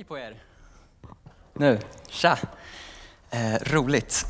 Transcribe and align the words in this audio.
Hej 0.00 0.06
på 0.06 0.18
er! 0.18 0.34
Nu, 1.54 1.78
tja! 2.08 2.38
Eh, 3.30 3.54
roligt. 3.62 4.26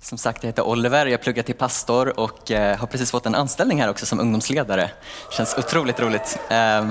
Som 0.00 0.18
sagt, 0.18 0.42
jag 0.42 0.48
heter 0.48 0.62
Oliver, 0.62 1.06
jag 1.06 1.22
pluggar 1.22 1.42
till 1.42 1.54
pastor 1.54 2.20
och 2.20 2.50
eh, 2.50 2.78
har 2.78 2.86
precis 2.86 3.10
fått 3.10 3.26
en 3.26 3.34
anställning 3.34 3.80
här 3.80 3.90
också 3.90 4.06
som 4.06 4.20
ungdomsledare. 4.20 4.90
Känns 5.30 5.54
otroligt 5.58 6.00
roligt. 6.00 6.38
Eh, 6.48 6.56
jag 6.56 6.90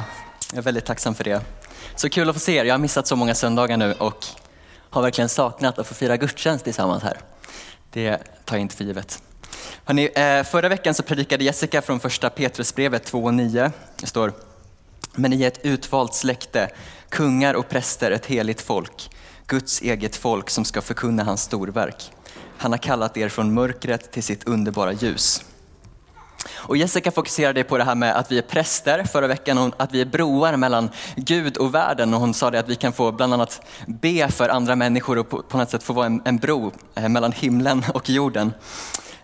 är 0.53 0.61
väldigt 0.61 0.85
tacksam 0.85 1.15
för 1.15 1.23
det. 1.23 1.41
Så 1.95 2.09
kul 2.09 2.29
att 2.29 2.35
få 2.35 2.39
se 2.39 2.55
er. 2.55 2.65
Jag 2.65 2.73
har 2.73 2.79
missat 2.79 3.07
så 3.07 3.15
många 3.15 3.35
söndagar 3.35 3.77
nu 3.77 3.93
och 3.93 4.25
har 4.89 5.01
verkligen 5.01 5.29
saknat 5.29 5.79
att 5.79 5.87
få 5.87 5.93
fira 5.93 6.17
gudstjänst 6.17 6.63
tillsammans 6.63 7.03
här. 7.03 7.17
Det 7.91 8.17
tar 8.45 8.55
jag 8.55 8.61
inte 8.61 8.75
för 8.75 8.83
givet. 8.83 9.23
Hörrni, 9.85 10.05
eh, 10.05 10.43
förra 10.43 10.69
veckan 10.69 10.93
så 10.93 11.03
predikade 11.03 11.43
Jessica 11.43 11.81
från 11.81 11.99
första 11.99 12.29
Petrusbrevet 12.29 13.11
2.9. 13.11 13.71
Det 13.99 14.07
står 14.07 14.33
men 15.17 15.33
i 15.33 15.43
ett 15.43 15.59
utvalt 15.65 16.13
släkte, 16.13 16.69
kungar 17.09 17.53
och 17.53 17.69
präster, 17.69 18.11
ett 18.11 18.25
heligt 18.25 18.61
folk, 18.61 19.09
Guds 19.47 19.81
eget 19.81 20.15
folk 20.15 20.49
som 20.49 20.65
ska 20.65 20.81
förkunna 20.81 21.23
hans 21.23 21.41
storverk. 21.41 22.11
Han 22.57 22.71
har 22.71 22.79
kallat 22.79 23.17
er 23.17 23.29
från 23.29 23.53
mörkret 23.53 24.11
till 24.11 24.23
sitt 24.23 24.43
underbara 24.43 24.93
ljus. 24.93 25.43
Och 26.55 26.77
Jessica 26.77 27.11
fokuserade 27.11 27.63
på 27.63 27.77
det 27.77 27.83
här 27.83 27.95
med 27.95 28.15
att 28.15 28.31
vi 28.31 28.37
är 28.37 28.41
präster 28.41 29.03
förra 29.03 29.27
veckan, 29.27 29.57
och 29.57 29.73
att 29.77 29.91
vi 29.91 30.01
är 30.01 30.05
broar 30.05 30.57
mellan 30.57 30.89
Gud 31.15 31.57
och 31.57 31.75
världen. 31.75 32.13
Och 32.13 32.19
hon 32.19 32.33
sa 32.33 32.51
det 32.51 32.59
att 32.59 32.69
vi 32.69 32.75
kan 32.75 32.93
få 32.93 33.11
bland 33.11 33.33
annat 33.33 33.61
be 33.85 34.27
för 34.31 34.49
andra 34.49 34.75
människor 34.75 35.17
och 35.17 35.49
på 35.49 35.57
något 35.57 35.69
sätt 35.69 35.83
få 35.83 35.93
vara 35.93 36.05
en, 36.05 36.21
en 36.25 36.37
bro 36.37 36.71
eh, 36.95 37.09
mellan 37.09 37.31
himlen 37.31 37.83
och 37.93 38.09
jorden. 38.09 38.53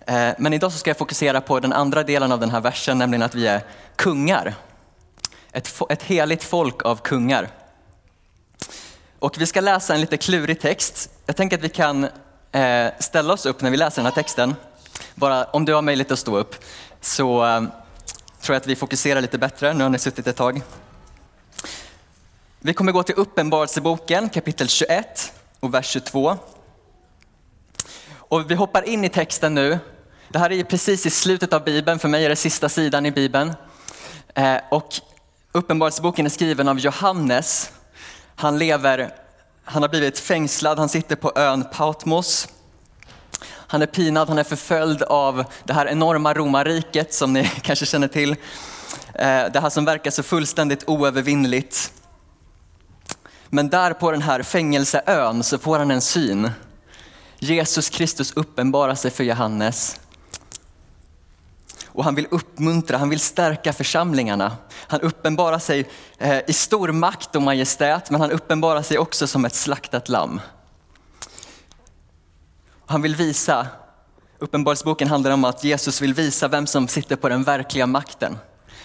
Eh, 0.07 0.30
men 0.38 0.53
idag 0.53 0.71
så 0.71 0.77
ska 0.77 0.89
jag 0.89 0.97
fokusera 0.97 1.41
på 1.41 1.59
den 1.59 1.73
andra 1.73 2.03
delen 2.03 2.31
av 2.31 2.39
den 2.39 2.49
här 2.49 2.61
versen, 2.61 2.97
nämligen 2.97 3.21
att 3.23 3.35
vi 3.35 3.47
är 3.47 3.61
kungar 3.95 4.55
ett, 5.53 5.81
ett 5.89 6.03
heligt 6.03 6.43
folk 6.43 6.85
av 6.85 6.95
kungar. 6.95 7.50
Och 9.19 9.41
vi 9.41 9.45
ska 9.45 9.61
läsa 9.61 9.94
en 9.94 10.02
lite 10.02 10.17
klurig 10.17 10.61
text. 10.61 11.09
Jag 11.25 11.36
tänker 11.36 11.58
att 11.58 11.64
vi 11.64 11.69
kan 11.69 12.08
eh, 12.52 12.88
ställa 13.00 13.33
oss 13.33 13.45
upp 13.45 13.61
när 13.61 13.72
vi 13.72 13.78
läser 13.78 13.95
den 13.95 14.05
här 14.05 14.23
texten. 14.23 14.55
Bara 15.16 15.45
om 15.45 15.66
du 15.66 15.73
har 15.73 15.81
möjlighet 15.81 16.11
att 16.11 16.19
stå 16.19 16.38
upp 16.38 16.55
så 17.02 17.45
eh, 17.45 17.61
tror 18.41 18.53
jag 18.53 18.55
att 18.55 18.67
vi 18.67 18.75
fokuserar 18.75 19.22
lite 19.22 19.38
bättre. 19.38 19.73
Nu 19.73 19.83
har 19.83 19.89
ni 19.89 20.00
suttit 20.00 20.28
ett 20.28 20.36
tag. 20.36 20.61
Vi 22.59 22.73
kommer 22.73 22.91
gå 22.91 23.03
till 23.03 23.16
Uppenbarelseboken 23.16 24.30
kapitel 24.30 24.67
21 24.67 25.33
och 25.59 25.73
vers 25.73 25.85
22. 25.85 26.38
Och 28.11 28.52
vi 28.52 28.56
hoppar 28.56 28.83
in 28.83 29.03
i 29.03 29.09
texten 29.09 29.53
nu. 29.53 29.80
Det 30.30 30.39
här 30.39 30.52
är 30.52 30.63
precis 30.63 31.06
i 31.06 31.09
slutet 31.09 31.53
av 31.53 31.63
Bibeln, 31.63 32.00
för 32.00 32.09
mig 32.09 32.25
är 32.25 32.30
det 32.30 32.35
sista 32.35 32.69
sidan 32.69 33.06
i 33.06 33.11
Bibeln. 33.11 33.53
Eh, 34.35 34.58
och 34.72 35.02
Uppenbarelseboken 35.56 36.26
är 36.26 36.30
skriven 36.30 36.68
av 36.68 36.80
Johannes. 36.80 37.72
Han 38.36 38.58
lever, 38.58 39.14
han 39.64 39.82
har 39.82 39.90
blivit 39.90 40.20
fängslad, 40.20 40.80
han 40.80 40.90
sitter 40.90 41.16
på 41.16 41.32
ön 41.36 41.66
Patmos. 41.73 42.48
Han 43.46 43.81
är 43.81 43.86
pinad, 43.86 44.30
han 44.30 44.38
är 44.38 44.44
förföljd 44.44 45.04
av 45.04 45.46
det 45.64 45.74
här 45.74 45.86
enorma 45.86 46.34
romarriket 46.34 47.14
som 47.14 47.34
ni 47.34 47.44
kanske 47.62 47.86
känner 47.86 48.08
till. 48.08 48.31
Eh, 49.14 49.46
det 49.54 49.59
här 49.59 49.70
som 49.70 49.86
verkar 49.86 50.12
så 50.12 50.24
fullständigt 50.24 50.84
oövervinnligt. 50.88 51.94
Men 53.50 53.70
där 53.70 53.94
på 53.94 54.12
den 54.12 54.22
här 54.22 54.44
fängelseön 54.44 55.44
så 55.44 55.58
får 55.58 55.80
han 55.80 55.92
en 55.92 56.02
syn. 56.02 56.52
Jesus 57.40 57.90
Kristus 57.90 58.34
uppenbarar 58.36 58.96
sig 58.96 59.12
för 59.12 59.24
Johannes 59.24 60.00
och 61.94 62.03
han 62.03 62.16
vill 62.16 62.27
uppmuntra, 62.31 62.97
han 62.97 63.09
vill 63.09 63.19
stärka 63.19 63.73
församlingarna. 63.73 64.58
Han 64.88 65.02
uppenbarar 65.02 65.59
sig 65.59 65.89
eh, 66.17 66.39
i 66.47 66.53
stor 66.53 66.91
makt 66.91 67.35
och 67.35 67.41
majestät, 67.41 68.09
men 68.09 68.22
han 68.22 68.31
uppenbarar 68.31 68.81
sig 68.81 68.97
också 68.97 69.27
som 69.27 69.45
ett 69.45 69.55
slaktat 69.55 70.09
lamm. 70.09 70.41
Han 72.85 73.01
vill 73.01 73.16
visa, 73.16 73.68
Uppenbarelseboken 74.44 75.07
handlar 75.07 75.31
om 75.31 75.45
att 75.45 75.63
Jesus 75.63 76.01
vill 76.01 76.13
visa 76.13 76.47
vem 76.47 76.68
som 76.68 76.88
sitter 76.88 77.16
på 77.16 77.29
den 77.29 77.44
verkliga 77.44 77.88
makten. 77.88 78.38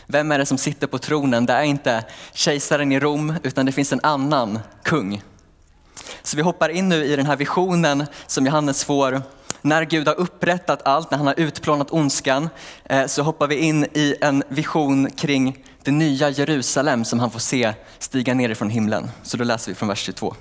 Vem 0.06 0.33
är 0.33 0.38
det 0.38 0.47
som 0.47 0.59
sitter 0.59 0.87
på 0.87 0.99
tronen? 0.99 1.47
Det 1.47 1.53
är 1.53 1.62
inte 1.62 2.04
kejsaren 2.33 2.93
i 2.93 3.00
Rom, 3.00 3.34
utan 3.43 3.66
det 3.66 3.72
finns 3.72 3.93
en 3.93 4.00
annan 4.03 4.59
kung. 4.83 5.22
Så 6.22 6.37
vi 6.37 6.43
hoppar 6.43 6.69
in 6.69 6.88
nu 6.88 7.04
i 7.04 7.16
den 7.16 7.27
här 7.27 7.37
visionen 7.37 8.06
som 8.27 8.47
Johannes 8.47 8.84
får 8.84 9.22
när 9.63 9.85
Gud 9.85 10.09
har 10.09 10.15
upprättat 10.15 10.87
allt, 10.87 11.11
när 11.11 11.19
han 11.19 11.27
har 11.27 11.41
utplånat 11.41 11.91
ondskan, 11.91 12.49
eh, 12.85 13.07
så 13.07 13.23
hoppar 13.23 13.47
vi 13.47 13.57
in 13.57 13.85
i 13.85 14.17
en 14.21 14.43
vision 14.49 15.11
kring 15.11 15.65
det 15.83 15.91
nya 15.91 16.31
Jerusalem 16.31 17.05
som 17.05 17.21
han 17.21 17.31
får 17.31 17.39
se 17.39 17.75
stiga 17.99 18.35
ner 18.35 18.49
ifrån 18.49 18.71
himlen. 18.71 19.11
Så 19.23 19.37
då 19.37 19.45
läser 19.45 19.71
vi 19.71 19.75
från 19.75 19.89
vers 19.89 19.99
22. 19.99 20.35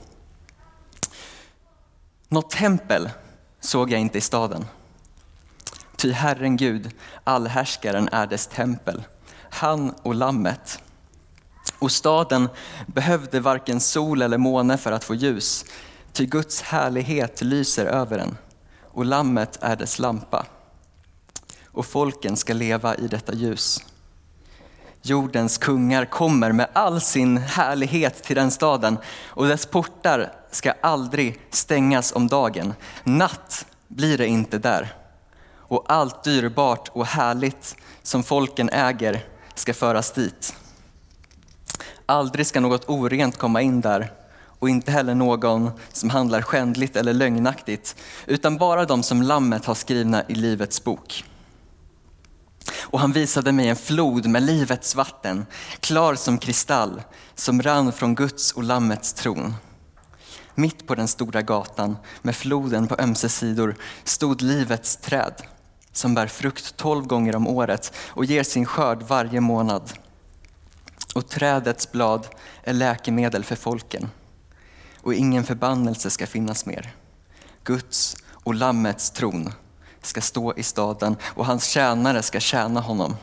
Något 2.29 2.49
tempel 2.49 3.09
såg 3.59 3.91
jag 3.91 3.99
inte 3.99 4.17
i 4.17 4.21
staden. 4.21 4.65
Ty 5.95 6.11
Herren 6.11 6.57
Gud, 6.57 6.91
allhärskaren, 7.23 8.09
är 8.11 8.27
dess 8.27 8.47
tempel, 8.47 9.03
han 9.49 9.89
och 9.89 10.15
lammet. 10.15 10.79
Och 11.79 11.91
staden 11.91 12.49
behövde 12.85 13.39
varken 13.39 13.79
sol 13.79 14.21
eller 14.21 14.37
måne 14.37 14.77
för 14.77 14.91
att 14.91 15.03
få 15.03 15.15
ljus, 15.15 15.65
ty 16.13 16.25
Guds 16.25 16.61
härlighet 16.61 17.41
lyser 17.41 17.85
över 17.85 18.17
den 18.17 18.37
och 18.97 19.05
lammet 19.05 19.57
är 19.61 19.75
dess 19.75 19.99
lampa. 19.99 20.45
Och 21.65 21.85
folken 21.85 22.37
ska 22.37 22.53
leva 22.53 22.95
i 22.95 23.07
detta 23.07 23.33
ljus. 23.33 23.85
Jordens 25.01 25.57
kungar 25.57 26.05
kommer 26.05 26.51
med 26.51 26.67
all 26.73 27.01
sin 27.01 27.37
härlighet 27.37 28.23
till 28.23 28.35
den 28.35 28.51
staden 28.51 28.97
och 29.25 29.47
dess 29.47 29.65
portar 29.65 30.33
ska 30.51 30.73
aldrig 30.81 31.39
stängas 31.49 32.11
om 32.15 32.27
dagen. 32.27 32.73
Natt 33.03 33.65
blir 33.87 34.17
det 34.17 34.27
inte 34.27 34.57
där. 34.57 34.95
Och 35.53 35.85
allt 35.87 36.23
dyrbart 36.23 36.89
och 36.93 37.05
härligt 37.05 37.75
som 38.03 38.23
folken 38.23 38.69
äger 38.69 39.25
ska 39.55 39.73
föras 39.73 40.11
dit. 40.11 40.55
Aldrig 42.05 42.47
ska 42.47 42.59
något 42.59 42.89
orent 42.89 43.37
komma 43.37 43.61
in 43.61 43.81
där 43.81 44.16
och 44.59 44.69
inte 44.69 44.91
heller 44.91 45.15
någon 45.15 45.71
som 45.93 46.09
handlar 46.09 46.41
skändligt 46.41 46.95
eller 46.95 47.13
lögnaktigt, 47.13 47.95
utan 48.25 48.57
bara 48.57 48.85
de 48.85 49.03
som 49.03 49.21
lammet 49.21 49.65
har 49.65 49.75
skrivna 49.75 50.23
i 50.27 50.35
Livets 50.35 50.83
bok. 50.83 51.23
Och 52.79 52.99
han 52.99 53.11
visade 53.11 53.51
mig 53.51 53.67
en 53.67 53.75
flod 53.75 54.25
med 54.25 54.43
livets 54.43 54.95
vatten, 54.95 55.45
klar 55.79 56.15
som 56.15 56.37
kristall, 56.37 57.01
som 57.35 57.61
rann 57.61 57.93
från 57.93 58.15
Guds 58.15 58.51
och 58.51 58.63
Lammets 58.63 59.13
tron. 59.13 59.53
Mitt 60.55 60.87
på 60.87 60.95
den 60.95 61.07
stora 61.07 61.41
gatan 61.41 61.97
med 62.21 62.35
floden 62.35 62.87
på 62.87 62.95
ömse 62.99 63.29
sidor 63.29 63.75
stod 64.03 64.41
livets 64.41 64.97
träd 64.97 65.33
som 65.91 66.13
bär 66.13 66.27
frukt 66.27 66.77
tolv 66.77 67.07
gånger 67.07 67.35
om 67.35 67.47
året 67.47 67.93
och 67.97 68.25
ger 68.25 68.43
sin 68.43 68.65
skörd 68.65 69.03
varje 69.03 69.41
månad. 69.41 69.93
Och 71.15 71.29
trädets 71.29 71.91
blad 71.91 72.27
är 72.63 72.73
läkemedel 72.73 73.43
för 73.43 73.55
folken 73.55 74.09
och 75.07 75.13
ingen 75.13 75.43
förbannelse 75.43 76.09
ska 76.09 76.27
finnas 76.27 76.65
mer. 76.65 76.93
Guds 77.63 78.17
och 78.29 78.55
Lammets 78.55 79.11
tron 79.11 79.53
ska 80.01 80.21
stå 80.21 80.53
i 80.53 80.63
staden 80.63 81.15
och 81.23 81.45
hans 81.45 81.65
tjänare 81.65 82.23
ska 82.23 82.39
tjäna 82.39 82.79
honom. 82.79 83.15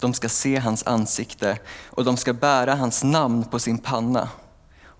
De 0.00 0.14
ska 0.14 0.28
se 0.28 0.56
hans 0.56 0.86
ansikte 0.86 1.58
och 1.86 2.04
de 2.04 2.16
ska 2.16 2.32
bära 2.32 2.74
hans 2.74 3.04
namn 3.04 3.44
på 3.44 3.58
sin 3.58 3.78
panna 3.78 4.28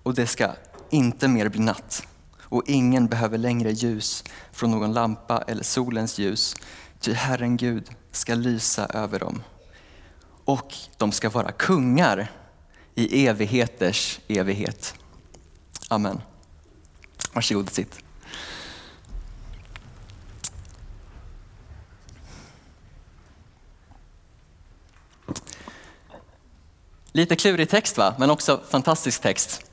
och 0.03 0.13
det 0.13 0.27
ska 0.27 0.51
inte 0.89 1.27
mer 1.27 1.49
bli 1.49 1.59
natt 1.59 2.07
och 2.39 2.63
ingen 2.65 3.07
behöver 3.07 3.37
längre 3.37 3.71
ljus 3.71 4.23
från 4.51 4.71
någon 4.71 4.93
lampa 4.93 5.43
eller 5.47 5.63
solens 5.63 6.17
ljus, 6.17 6.55
ty 6.99 7.13
Herren 7.13 7.57
Gud 7.57 7.89
ska 8.11 8.35
lysa 8.35 8.85
över 8.85 9.19
dem. 9.19 9.43
Och 10.45 10.73
de 10.97 11.11
ska 11.11 11.29
vara 11.29 11.51
kungar 11.51 12.31
i 12.95 13.27
evigheters 13.27 14.19
evighet. 14.27 14.95
Amen. 15.87 16.21
Varsågod 17.33 17.65
och 17.65 17.71
sitt. 17.71 17.99
Lite 27.11 27.35
klurig 27.35 27.69
text 27.69 27.97
va, 27.97 28.15
men 28.17 28.29
också 28.29 28.61
fantastisk 28.69 29.21
text. 29.21 29.63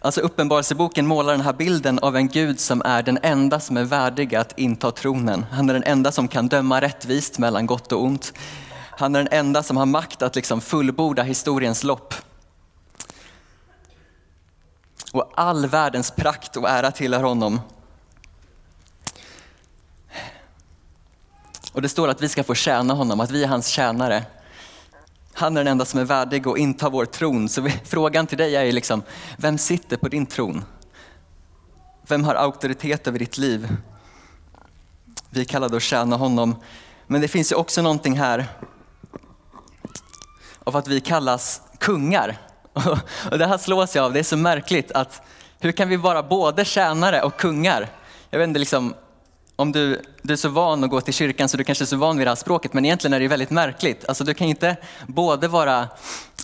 Alltså 0.00 0.20
Uppenbarelseboken 0.20 1.06
målar 1.06 1.32
den 1.32 1.40
här 1.40 1.52
bilden 1.52 1.98
av 1.98 2.16
en 2.16 2.28
Gud 2.28 2.60
som 2.60 2.82
är 2.84 3.02
den 3.02 3.18
enda 3.22 3.60
som 3.60 3.76
är 3.76 3.84
värdig 3.84 4.34
att 4.34 4.58
inta 4.58 4.90
tronen. 4.90 5.46
Han 5.50 5.70
är 5.70 5.74
den 5.74 5.82
enda 5.82 6.12
som 6.12 6.28
kan 6.28 6.48
döma 6.48 6.80
rättvist 6.80 7.38
mellan 7.38 7.66
gott 7.66 7.92
och 7.92 8.04
ont. 8.04 8.32
Han 8.90 9.14
är 9.14 9.18
den 9.18 9.32
enda 9.32 9.62
som 9.62 9.76
har 9.76 9.86
makt 9.86 10.22
att 10.22 10.36
liksom 10.36 10.60
fullborda 10.60 11.22
historiens 11.22 11.84
lopp. 11.84 12.14
Och 15.12 15.32
all 15.34 15.66
världens 15.66 16.10
prakt 16.10 16.56
och 16.56 16.68
ära 16.68 16.90
tillhör 16.90 17.22
honom. 17.22 17.60
Och 21.72 21.82
det 21.82 21.88
står 21.88 22.08
att 22.08 22.22
vi 22.22 22.28
ska 22.28 22.44
få 22.44 22.54
tjäna 22.54 22.94
honom, 22.94 23.20
att 23.20 23.30
vi 23.30 23.44
är 23.44 23.48
hans 23.48 23.66
tjänare. 23.66 24.24
Han 25.32 25.56
är 25.56 25.64
den 25.64 25.70
enda 25.70 25.84
som 25.84 26.00
är 26.00 26.04
värdig 26.04 26.48
att 26.48 26.58
inta 26.58 26.88
vår 26.88 27.04
tron. 27.04 27.48
Så 27.48 27.68
frågan 27.84 28.26
till 28.26 28.38
dig 28.38 28.56
är 28.56 28.72
liksom, 28.72 29.02
vem 29.36 29.58
sitter 29.58 29.96
på 29.96 30.08
din 30.08 30.26
tron? 30.26 30.64
Vem 32.08 32.24
har 32.24 32.34
auktoritet 32.34 33.06
över 33.06 33.18
ditt 33.18 33.38
liv? 33.38 33.76
Vi 35.30 35.40
är 35.40 35.44
kallade 35.44 35.76
att 35.76 35.82
tjäna 35.82 36.16
honom. 36.16 36.56
Men 37.06 37.20
det 37.20 37.28
finns 37.28 37.52
ju 37.52 37.56
också 37.56 37.82
någonting 37.82 38.18
här 38.18 38.46
av 40.64 40.76
att 40.76 40.88
vi 40.88 41.00
kallas 41.00 41.62
kungar. 41.78 42.38
Och 43.30 43.38
det 43.38 43.46
här 43.46 43.58
slås 43.58 43.96
jag 43.96 44.04
av, 44.04 44.12
det 44.12 44.18
är 44.18 44.22
så 44.22 44.36
märkligt 44.36 44.92
att 44.92 45.22
hur 45.60 45.72
kan 45.72 45.88
vi 45.88 45.96
vara 45.96 46.22
både 46.22 46.64
tjänare 46.64 47.22
och 47.22 47.36
kungar? 47.36 47.88
Jag 48.30 48.38
vet 48.38 48.48
inte 48.48 48.60
liksom, 48.60 48.94
om 49.56 49.72
du, 49.72 50.02
du 50.22 50.32
är 50.32 50.36
så 50.36 50.48
van 50.48 50.84
att 50.84 50.90
gå 50.90 51.00
till 51.00 51.14
kyrkan 51.14 51.48
så 51.48 51.56
du 51.56 51.64
kanske 51.64 51.84
är 51.84 51.86
så 51.86 51.96
van 51.96 52.18
vid 52.18 52.26
det 52.26 52.30
här 52.30 52.36
språket, 52.36 52.72
men 52.72 52.84
egentligen 52.84 53.14
är 53.14 53.20
det 53.20 53.28
väldigt 53.28 53.50
märkligt. 53.50 54.04
Alltså 54.08 54.24
du 54.24 54.34
kan 54.34 54.46
inte 54.46 54.76
både 55.06 55.48
vara 55.48 55.88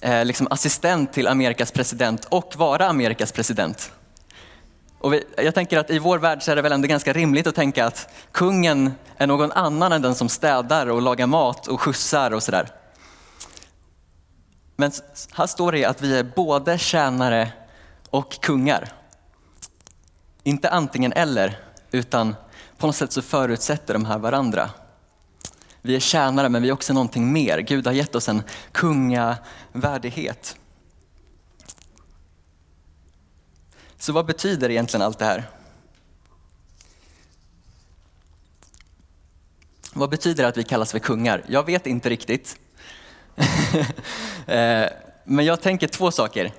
eh, 0.02 0.24
liksom 0.24 0.48
assistent 0.50 1.12
till 1.12 1.28
Amerikas 1.28 1.72
president 1.72 2.24
och 2.24 2.52
vara 2.56 2.88
Amerikas 2.88 3.32
president. 3.32 3.92
Och 4.98 5.12
vi, 5.12 5.24
jag 5.36 5.54
tänker 5.54 5.78
att 5.78 5.90
i 5.90 5.98
vår 5.98 6.18
värld 6.18 6.42
så 6.42 6.50
är 6.50 6.56
det 6.56 6.62
väl 6.62 6.72
ändå 6.72 6.88
ganska 6.88 7.12
rimligt 7.12 7.46
att 7.46 7.54
tänka 7.54 7.86
att 7.86 8.08
kungen 8.32 8.94
är 9.16 9.26
någon 9.26 9.52
annan 9.52 9.92
än 9.92 10.02
den 10.02 10.14
som 10.14 10.28
städar 10.28 10.86
och 10.86 11.02
lagar 11.02 11.26
mat 11.26 11.66
och 11.68 11.80
skjutsar 11.80 12.30
och 12.30 12.42
sådär. 12.42 12.68
Men 14.76 14.92
här 15.32 15.46
står 15.46 15.72
det 15.72 15.84
att 15.84 16.02
vi 16.02 16.18
är 16.18 16.24
både 16.24 16.78
tjänare 16.78 17.52
och 18.10 18.40
kungar. 18.40 18.92
Inte 20.42 20.70
antingen 20.70 21.12
eller, 21.12 21.58
utan 21.90 22.34
på 22.78 22.86
något 22.86 22.96
sätt 22.96 23.12
så 23.12 23.22
förutsätter 23.22 23.94
de 23.94 24.04
här 24.04 24.18
varandra. 24.18 24.70
Vi 25.82 25.96
är 25.96 26.00
tjänare 26.00 26.48
men 26.48 26.62
vi 26.62 26.68
är 26.68 26.72
också 26.72 26.92
någonting 26.92 27.32
mer. 27.32 27.58
Gud 27.58 27.86
har 27.86 27.94
gett 27.94 28.14
oss 28.14 28.28
en 28.28 28.42
kungavärdighet. 28.72 30.56
Så 33.96 34.12
vad 34.12 34.26
betyder 34.26 34.70
egentligen 34.70 35.06
allt 35.06 35.18
det 35.18 35.24
här? 35.24 35.50
Vad 39.92 40.10
betyder 40.10 40.42
det 40.42 40.48
att 40.48 40.56
vi 40.56 40.64
kallas 40.64 40.92
för 40.92 40.98
kungar? 40.98 41.44
Jag 41.48 41.66
vet 41.66 41.86
inte 41.86 42.08
riktigt. 42.08 42.58
Eh, 44.46 44.88
men 45.24 45.44
jag 45.44 45.60
tänker 45.60 45.88
två 45.88 46.10
saker. 46.10 46.52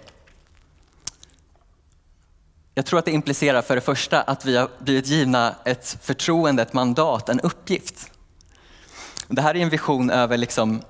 Jag 2.76 2.86
tror 2.86 3.00
att 3.00 3.06
det 3.06 3.12
implicerar 3.12 3.62
för 3.62 3.76
det 3.76 3.82
första 3.82 4.22
att 4.22 4.46
vi 4.46 4.58
har 4.58 4.70
blivit 4.80 5.08
givna 5.08 5.56
ett 5.66 5.98
förtroende, 6.02 6.62
ett 6.62 6.74
mandat, 6.74 7.30
en 7.30 7.40
uppgift. 7.40 8.12
Det 9.28 9.42
här 9.42 9.56
är 9.56 9.60
en 9.60 9.70
vision 9.70 10.10
över 10.10 10.38
liksom 10.38 10.82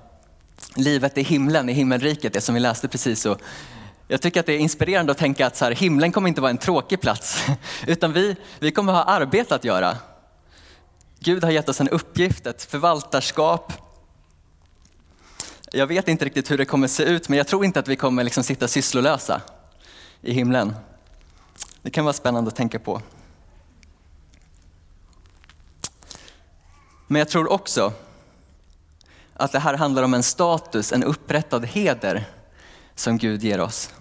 livet 0.76 1.18
i 1.18 1.22
himlen, 1.22 1.68
i 1.68 1.72
himmelriket, 1.72 2.32
det 2.32 2.40
som 2.40 2.54
vi 2.54 2.60
läste 2.60 2.88
precis. 2.88 3.26
Och 3.26 3.40
jag 4.08 4.22
tycker 4.22 4.40
att 4.40 4.46
det 4.46 4.52
är 4.52 4.58
inspirerande 4.58 5.12
att 5.12 5.18
tänka 5.18 5.46
att 5.46 5.56
så 5.56 5.64
här, 5.64 5.72
himlen 5.72 6.12
kommer 6.12 6.28
inte 6.28 6.40
vara 6.40 6.50
en 6.50 6.58
tråkig 6.58 7.00
plats, 7.00 7.44
utan 7.86 8.12
vi, 8.12 8.36
vi 8.58 8.70
kommer 8.70 8.92
ha 8.92 9.04
arbete 9.04 9.54
att 9.54 9.64
göra. 9.64 9.96
Gud 11.20 11.44
har 11.44 11.50
gett 11.50 11.68
oss 11.68 11.80
en 11.80 11.88
uppgift, 11.88 12.46
ett 12.46 12.62
förvaltarskap. 12.62 13.72
Jag 15.76 15.86
vet 15.86 16.08
inte 16.08 16.24
riktigt 16.24 16.50
hur 16.50 16.58
det 16.58 16.64
kommer 16.64 16.88
se 16.88 17.02
ut, 17.02 17.28
men 17.28 17.38
jag 17.38 17.46
tror 17.46 17.64
inte 17.64 17.80
att 17.80 17.88
vi 17.88 17.96
kommer 17.96 18.24
liksom 18.24 18.44
sitta 18.44 18.68
sysslolösa 18.68 19.42
i 20.20 20.32
himlen. 20.32 20.74
Det 21.82 21.90
kan 21.90 22.04
vara 22.04 22.12
spännande 22.12 22.48
att 22.48 22.56
tänka 22.56 22.78
på. 22.78 23.02
Men 27.06 27.18
jag 27.18 27.28
tror 27.28 27.52
också 27.52 27.92
att 29.34 29.52
det 29.52 29.58
här 29.58 29.74
handlar 29.74 30.02
om 30.02 30.14
en 30.14 30.22
status, 30.22 30.92
en 30.92 31.04
upprättad 31.04 31.64
heder 31.64 32.24
som 32.94 33.18
Gud 33.18 33.42
ger 33.42 33.60
oss. 33.60 33.94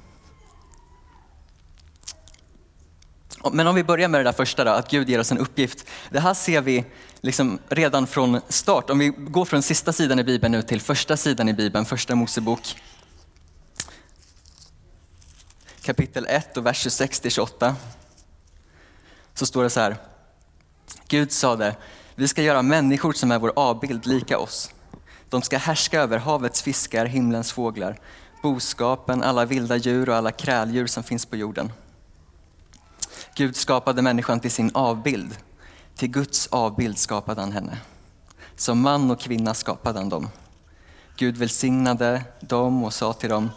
Men 3.52 3.68
om 3.68 3.76
vi 3.76 3.84
börjar 3.84 4.08
med 4.08 4.20
det 4.20 4.24
där 4.24 4.32
första 4.32 4.64
då, 4.64 4.72
att 4.72 4.90
Gud 4.90 5.10
ger 5.10 5.20
oss 5.20 5.32
en 5.32 5.38
uppgift. 5.38 5.88
Det 6.10 6.20
här 6.20 6.34
ser 6.34 6.62
vi 6.62 6.86
liksom 7.22 7.60
redan 7.70 8.08
från 8.08 8.42
start. 8.50 8.90
Om 8.90 9.00
vi 9.00 9.08
går 9.08 9.46
från 9.46 9.62
sista 9.62 9.94
sidan 9.94 10.20
i 10.20 10.24
Bibeln 10.24 10.52
nu 10.52 10.62
till 10.62 10.82
första 10.82 11.18
sidan 11.18 11.50
i 11.50 11.54
Bibeln, 11.54 11.86
första 11.86 12.16
Mosebok. 12.16 12.76
Kapitel 15.82 16.26
1 16.30 16.58
och 16.58 16.66
vers 16.66 16.88
26-28. 16.88 17.74
Så 19.34 19.46
står 19.46 19.64
det 19.64 19.70
så 19.70 19.80
här. 19.80 19.98
Gud 21.08 21.32
sade, 21.32 21.76
vi 22.16 22.28
ska 22.28 22.42
göra 22.42 22.62
människor 22.62 23.14
som 23.14 23.32
är 23.32 23.40
vår 23.40 23.54
avbild 23.56 24.06
lika 24.06 24.40
oss. 24.40 24.72
De 25.30 25.42
ska 25.42 25.58
härska 25.58 26.02
över 26.02 26.18
havets 26.18 26.62
fiskar, 26.62 27.06
himlens 27.06 27.52
fåglar, 27.52 28.00
boskapen, 28.42 29.24
alla 29.24 29.46
vilda 29.46 29.78
djur 29.78 30.10
och 30.10 30.16
alla 30.16 30.32
kräldjur 30.32 30.88
som 30.88 31.04
finns 31.04 31.26
på 31.26 31.36
jorden. 31.36 31.72
Gud 33.36 33.56
skapade 33.56 34.02
människan 34.02 34.40
till 34.40 34.52
sin 34.52 34.72
avbild. 34.74 35.38
Till 35.96 36.10
Guds 36.10 36.48
avbild 36.48 36.98
skapade 36.98 37.42
han 37.42 37.52
henne. 37.52 37.78
Som 38.56 38.82
man 38.82 39.12
och 39.12 39.20
kvinna 39.20 39.54
skapade 39.54 40.00
han 40.00 40.10
dem. 40.10 40.30
Gud 41.18 41.38
välsignade 41.38 42.24
dem 42.40 42.84
och 42.84 42.94
sa 42.94 43.14
till 43.14 43.30
dem, 43.30 43.50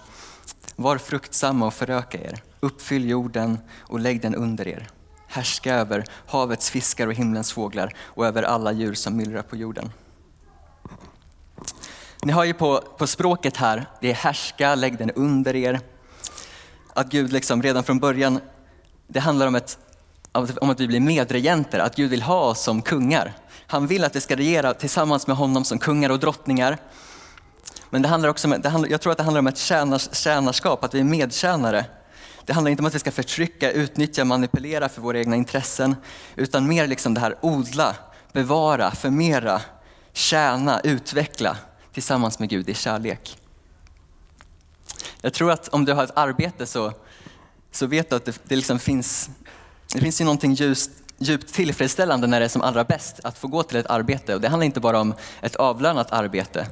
var 0.76 0.98
fruktsamma 0.98 1.66
och 1.66 1.74
föröka 1.74 2.18
er, 2.18 2.42
uppfyll 2.60 3.08
jorden 3.08 3.58
och 3.78 4.00
lägg 4.00 4.20
den 4.22 4.34
under 4.34 4.68
er. 4.68 4.88
Härska 5.26 5.74
över 5.74 6.04
havets 6.26 6.70
fiskar 6.70 7.06
och 7.06 7.14
himlens 7.14 7.52
fåglar 7.52 7.94
och 7.98 8.26
över 8.26 8.42
alla 8.42 8.72
djur 8.72 8.94
som 8.94 9.16
myllrar 9.16 9.42
på 9.42 9.56
jorden. 9.56 9.92
Ni 12.22 12.32
har 12.32 12.44
ju 12.44 12.54
på, 12.54 12.80
på 12.98 13.06
språket 13.06 13.56
här, 13.56 13.86
det 14.00 14.10
är 14.10 14.14
härska, 14.14 14.74
lägg 14.74 14.98
den 14.98 15.10
under 15.10 15.56
er. 15.56 15.80
Att 16.94 17.10
Gud 17.10 17.32
liksom 17.32 17.62
redan 17.62 17.84
från 17.84 17.98
början, 17.98 18.40
det 19.06 19.20
handlar 19.20 19.46
om, 19.46 19.54
ett, 19.54 19.78
om 20.32 20.70
att 20.70 20.80
vi 20.80 20.86
blir 20.86 21.00
medregenter, 21.00 21.78
att 21.78 21.96
Gud 21.96 22.10
vill 22.10 22.22
ha 22.22 22.40
oss 22.40 22.62
som 22.62 22.82
kungar. 22.82 23.32
Han 23.66 23.86
vill 23.86 24.04
att 24.04 24.16
vi 24.16 24.20
ska 24.20 24.36
regera 24.36 24.74
tillsammans 24.74 25.26
med 25.26 25.36
honom 25.36 25.64
som 25.64 25.78
kungar 25.78 26.10
och 26.10 26.18
drottningar. 26.18 26.78
Men 27.90 28.02
det 28.02 28.08
handlar 28.08 28.28
också 28.28 28.48
om, 28.48 28.60
det 28.60 28.68
handlar, 28.68 28.90
jag 28.90 29.00
tror 29.00 29.12
att 29.12 29.18
det 29.18 29.24
handlar 29.24 29.38
om 29.38 29.46
ett 29.46 29.58
tjänars, 29.58 30.14
tjänarskap, 30.14 30.84
att 30.84 30.94
vi 30.94 31.00
är 31.00 31.04
medtjänare. 31.04 31.84
Det 32.44 32.52
handlar 32.52 32.70
inte 32.70 32.82
om 32.82 32.86
att 32.86 32.94
vi 32.94 32.98
ska 32.98 33.10
förtrycka, 33.10 33.70
utnyttja, 33.70 34.24
manipulera 34.24 34.88
för 34.88 35.02
våra 35.02 35.18
egna 35.18 35.36
intressen, 35.36 35.96
utan 36.36 36.68
mer 36.68 36.86
liksom 36.86 37.14
det 37.14 37.20
här 37.20 37.36
odla, 37.40 37.96
bevara, 38.32 38.90
förmera, 38.90 39.60
tjäna, 40.12 40.80
utveckla 40.80 41.56
tillsammans 41.92 42.38
med 42.38 42.48
Gud 42.48 42.68
i 42.68 42.74
kärlek. 42.74 43.38
Jag 45.20 45.32
tror 45.32 45.50
att 45.50 45.68
om 45.68 45.84
du 45.84 45.92
har 45.92 46.04
ett 46.04 46.16
arbete 46.16 46.66
så, 46.66 46.92
så 47.76 47.86
vet 47.86 48.10
du 48.10 48.16
att 48.16 48.24
det, 48.24 48.40
det 48.44 48.56
liksom 48.56 48.78
finns, 48.78 49.30
det 49.92 50.00
finns 50.00 50.20
ju 50.20 50.24
någonting 50.24 50.52
ljust 50.52 50.90
djupt 51.18 51.54
tillfredsställande 51.54 52.26
när 52.26 52.40
det 52.40 52.46
är 52.46 52.48
som 52.48 52.62
allra 52.62 52.84
bäst 52.84 53.20
att 53.24 53.38
få 53.38 53.48
gå 53.48 53.62
till 53.62 53.76
ett 53.76 53.86
arbete. 53.86 54.34
Och 54.34 54.40
det 54.40 54.48
handlar 54.48 54.64
inte 54.64 54.80
bara 54.80 55.00
om 55.00 55.14
ett 55.40 55.56
avlönat 55.56 56.12
arbete. 56.12 56.66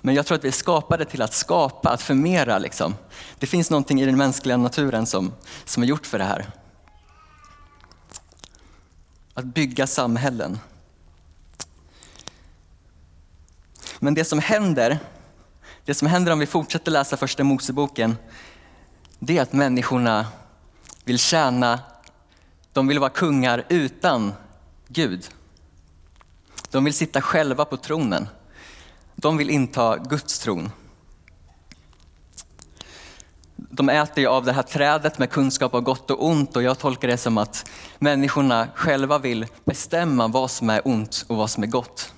Men 0.00 0.14
jag 0.14 0.26
tror 0.26 0.38
att 0.38 0.44
vi 0.44 0.48
är 0.48 0.52
skapade 0.52 1.04
till 1.04 1.22
att 1.22 1.34
skapa, 1.34 1.90
att 1.90 2.02
förmera. 2.02 2.58
Liksom. 2.58 2.94
Det 3.38 3.46
finns 3.46 3.70
någonting 3.70 4.00
i 4.00 4.06
den 4.06 4.16
mänskliga 4.16 4.56
naturen 4.56 5.06
som, 5.06 5.32
som 5.64 5.82
är 5.82 5.86
gjort 5.86 6.06
för 6.06 6.18
det 6.18 6.24
här. 6.24 6.46
Att 9.34 9.44
bygga 9.44 9.86
samhällen. 9.86 10.58
Men 13.98 14.14
det 14.14 14.24
som 14.24 14.38
händer, 14.38 14.98
det 15.84 15.94
som 15.94 16.08
händer 16.08 16.32
om 16.32 16.38
vi 16.38 16.46
fortsätter 16.46 16.90
läsa 16.90 17.16
första 17.16 17.44
Moseboken, 17.44 18.16
det 19.20 19.38
är 19.38 19.42
att 19.42 19.52
människorna 19.52 20.26
vill 21.04 21.18
tjäna, 21.18 21.80
de 22.72 22.86
vill 22.86 22.98
vara 22.98 23.10
kungar 23.10 23.64
utan 23.68 24.32
Gud. 24.88 25.30
De 26.70 26.84
vill 26.84 26.94
sitta 26.94 27.20
själva 27.20 27.64
på 27.64 27.76
tronen. 27.76 28.28
De 29.14 29.36
vill 29.36 29.50
inta 29.50 29.96
Guds 29.96 30.38
tron. 30.38 30.70
De 33.56 33.88
äter 33.88 34.18
ju 34.18 34.26
av 34.26 34.44
det 34.44 34.52
här 34.52 34.62
trädet 34.62 35.18
med 35.18 35.30
kunskap 35.30 35.74
av 35.74 35.80
gott 35.80 36.10
och 36.10 36.26
ont 36.26 36.56
och 36.56 36.62
jag 36.62 36.78
tolkar 36.78 37.08
det 37.08 37.16
som 37.16 37.38
att 37.38 37.70
människorna 37.98 38.68
själva 38.74 39.18
vill 39.18 39.46
bestämma 39.64 40.28
vad 40.28 40.50
som 40.50 40.70
är 40.70 40.88
ont 40.88 41.24
och 41.28 41.36
vad 41.36 41.50
som 41.50 41.62
är 41.62 41.66
gott 41.66 42.12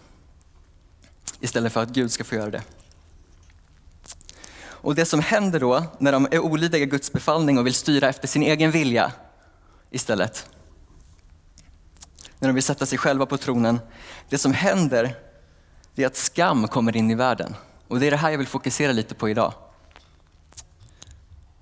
istället 1.41 1.73
för 1.73 1.83
att 1.83 1.89
Gud 1.89 2.13
ska 2.13 2.25
få 2.25 2.35
göra 2.35 2.51
det. 2.51 2.63
Och 4.83 4.95
det 4.95 5.05
som 5.05 5.21
händer 5.21 5.61
då 5.61 5.85
när 5.99 6.13
de 6.13 6.29
är 6.31 6.39
olydiga 6.39 6.85
Guds 6.85 7.13
befallning 7.13 7.59
och 7.59 7.67
vill 7.67 7.75
styra 7.75 8.09
efter 8.09 8.29
sin 8.29 8.43
egen 8.43 8.71
vilja 8.71 9.13
istället. 9.91 10.47
När 12.39 12.49
de 12.49 12.55
vill 12.55 12.63
sätta 12.63 12.87
sig 12.87 12.99
själva 12.99 13.27
på 13.27 13.37
tronen. 13.37 13.81
Det 14.29 14.39
som 14.39 14.53
händer 14.53 15.15
det 15.95 16.03
är 16.03 16.07
att 16.07 16.17
skam 16.17 16.69
kommer 16.69 16.97
in 16.97 17.11
i 17.11 17.15
världen. 17.15 17.55
Och 17.89 18.01
det 18.01 18.07
är 18.07 18.11
det 18.11 18.17
här 18.17 18.31
jag 18.31 18.39
vill 18.39 18.47
fokusera 18.47 18.93
lite 18.93 19.15
på 19.15 19.29
idag. 19.29 19.53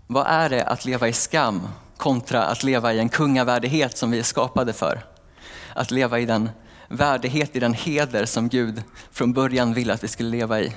Vad 0.07 0.27
är 0.27 0.49
det 0.49 0.65
att 0.65 0.85
leva 0.85 1.09
i 1.09 1.13
skam 1.13 1.69
kontra 1.97 2.45
att 2.45 2.63
leva 2.63 2.93
i 2.93 2.99
en 2.99 3.09
kungavärdighet 3.09 3.97
som 3.97 4.11
vi 4.11 4.19
är 4.19 4.23
skapade 4.23 4.73
för? 4.73 5.01
Att 5.75 5.91
leva 5.91 6.19
i 6.19 6.27
den 6.27 6.51
värdighet, 6.89 7.57
i 7.57 7.61
den 7.61 7.75
heder 7.75 8.25
som 8.25 8.49
Gud 8.49 8.83
från 9.11 9.33
början 9.33 9.75
ville 9.75 9.93
att 9.93 10.05
vi 10.05 10.09
skulle 10.09 10.31
leva 10.31 10.61
i. 10.61 10.75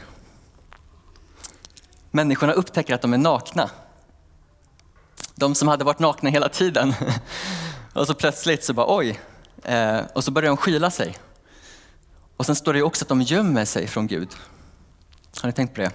Människorna 2.15 2.53
upptäcker 2.53 2.96
att 2.96 3.01
de 3.01 3.13
är 3.13 3.17
nakna. 3.17 3.70
De 5.36 5.55
som 5.55 5.67
hade 5.67 5.84
varit 5.84 6.00
nakna 6.00 6.29
hela 6.29 6.50
tiden. 6.50 6.93
Och 7.93 8.08
så 8.08 8.13
plötsligt 8.13 8.63
så 8.63 8.74
bara 8.74 8.98
oj, 8.98 9.20
eh, 9.63 10.00
och 10.13 10.24
så 10.24 10.32
börjar 10.32 10.48
de 10.48 10.58
skyla 10.58 10.91
sig. 10.91 11.17
Och 12.38 12.46
sen 12.46 12.55
står 12.55 12.74
det 12.74 12.82
också 12.82 13.05
att 13.05 13.10
de 13.10 13.22
gömmer 13.22 13.65
sig 13.65 13.88
från 13.88 14.08
Gud. 14.08 14.29
Har 15.41 15.48
ni 15.48 15.53
tänkt 15.53 15.75
på 15.75 15.82
det? 15.82 15.91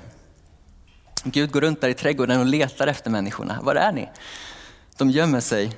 Gud 1.25 1.53
går 1.53 1.61
runt 1.61 1.81
där 1.81 1.89
i 1.89 1.95
trädgården 1.95 2.41
och 2.41 2.47
letar 2.47 2.87
efter 2.87 3.11
människorna. 3.11 3.59
Var 3.63 3.75
är 3.75 3.93
ni? 3.93 4.09
De 4.97 5.11
gömmer 5.11 5.41
sig 5.41 5.77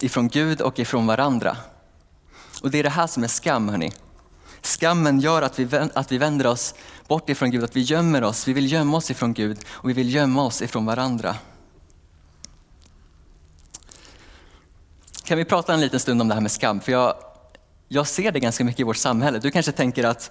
ifrån 0.00 0.28
Gud 0.28 0.60
och 0.60 0.78
ifrån 0.78 1.06
varandra. 1.06 1.56
Och 2.62 2.70
det 2.70 2.78
är 2.78 2.82
det 2.82 2.90
här 2.90 3.06
som 3.06 3.24
är 3.24 3.28
skam, 3.28 3.68
hörni. 3.68 3.92
Skammen 4.62 5.20
gör 5.20 5.42
att 5.42 5.58
vi, 5.58 5.88
att 5.94 6.12
vi 6.12 6.18
vänder 6.18 6.46
oss 6.46 6.74
bort 7.06 7.30
ifrån 7.30 7.50
Gud, 7.50 7.64
att 7.64 7.76
vi 7.76 7.80
gömmer 7.80 8.24
oss. 8.24 8.48
Vi 8.48 8.52
vill 8.52 8.72
gömma 8.72 8.96
oss 8.96 9.10
ifrån 9.10 9.34
Gud 9.34 9.58
och 9.68 9.88
vi 9.88 9.92
vill 9.92 10.14
gömma 10.14 10.42
oss 10.44 10.62
ifrån 10.62 10.86
varandra. 10.86 11.36
Kan 15.24 15.38
vi 15.38 15.44
prata 15.44 15.74
en 15.74 15.80
liten 15.80 16.00
stund 16.00 16.20
om 16.20 16.28
det 16.28 16.34
här 16.34 16.40
med 16.40 16.50
skam? 16.50 16.80
För 16.80 16.92
jag, 16.92 17.14
jag 17.88 18.06
ser 18.06 18.32
det 18.32 18.40
ganska 18.40 18.64
mycket 18.64 18.80
i 18.80 18.82
vårt 18.82 18.96
samhälle. 18.96 19.38
Du 19.38 19.50
kanske 19.50 19.72
tänker 19.72 20.04
att 20.04 20.30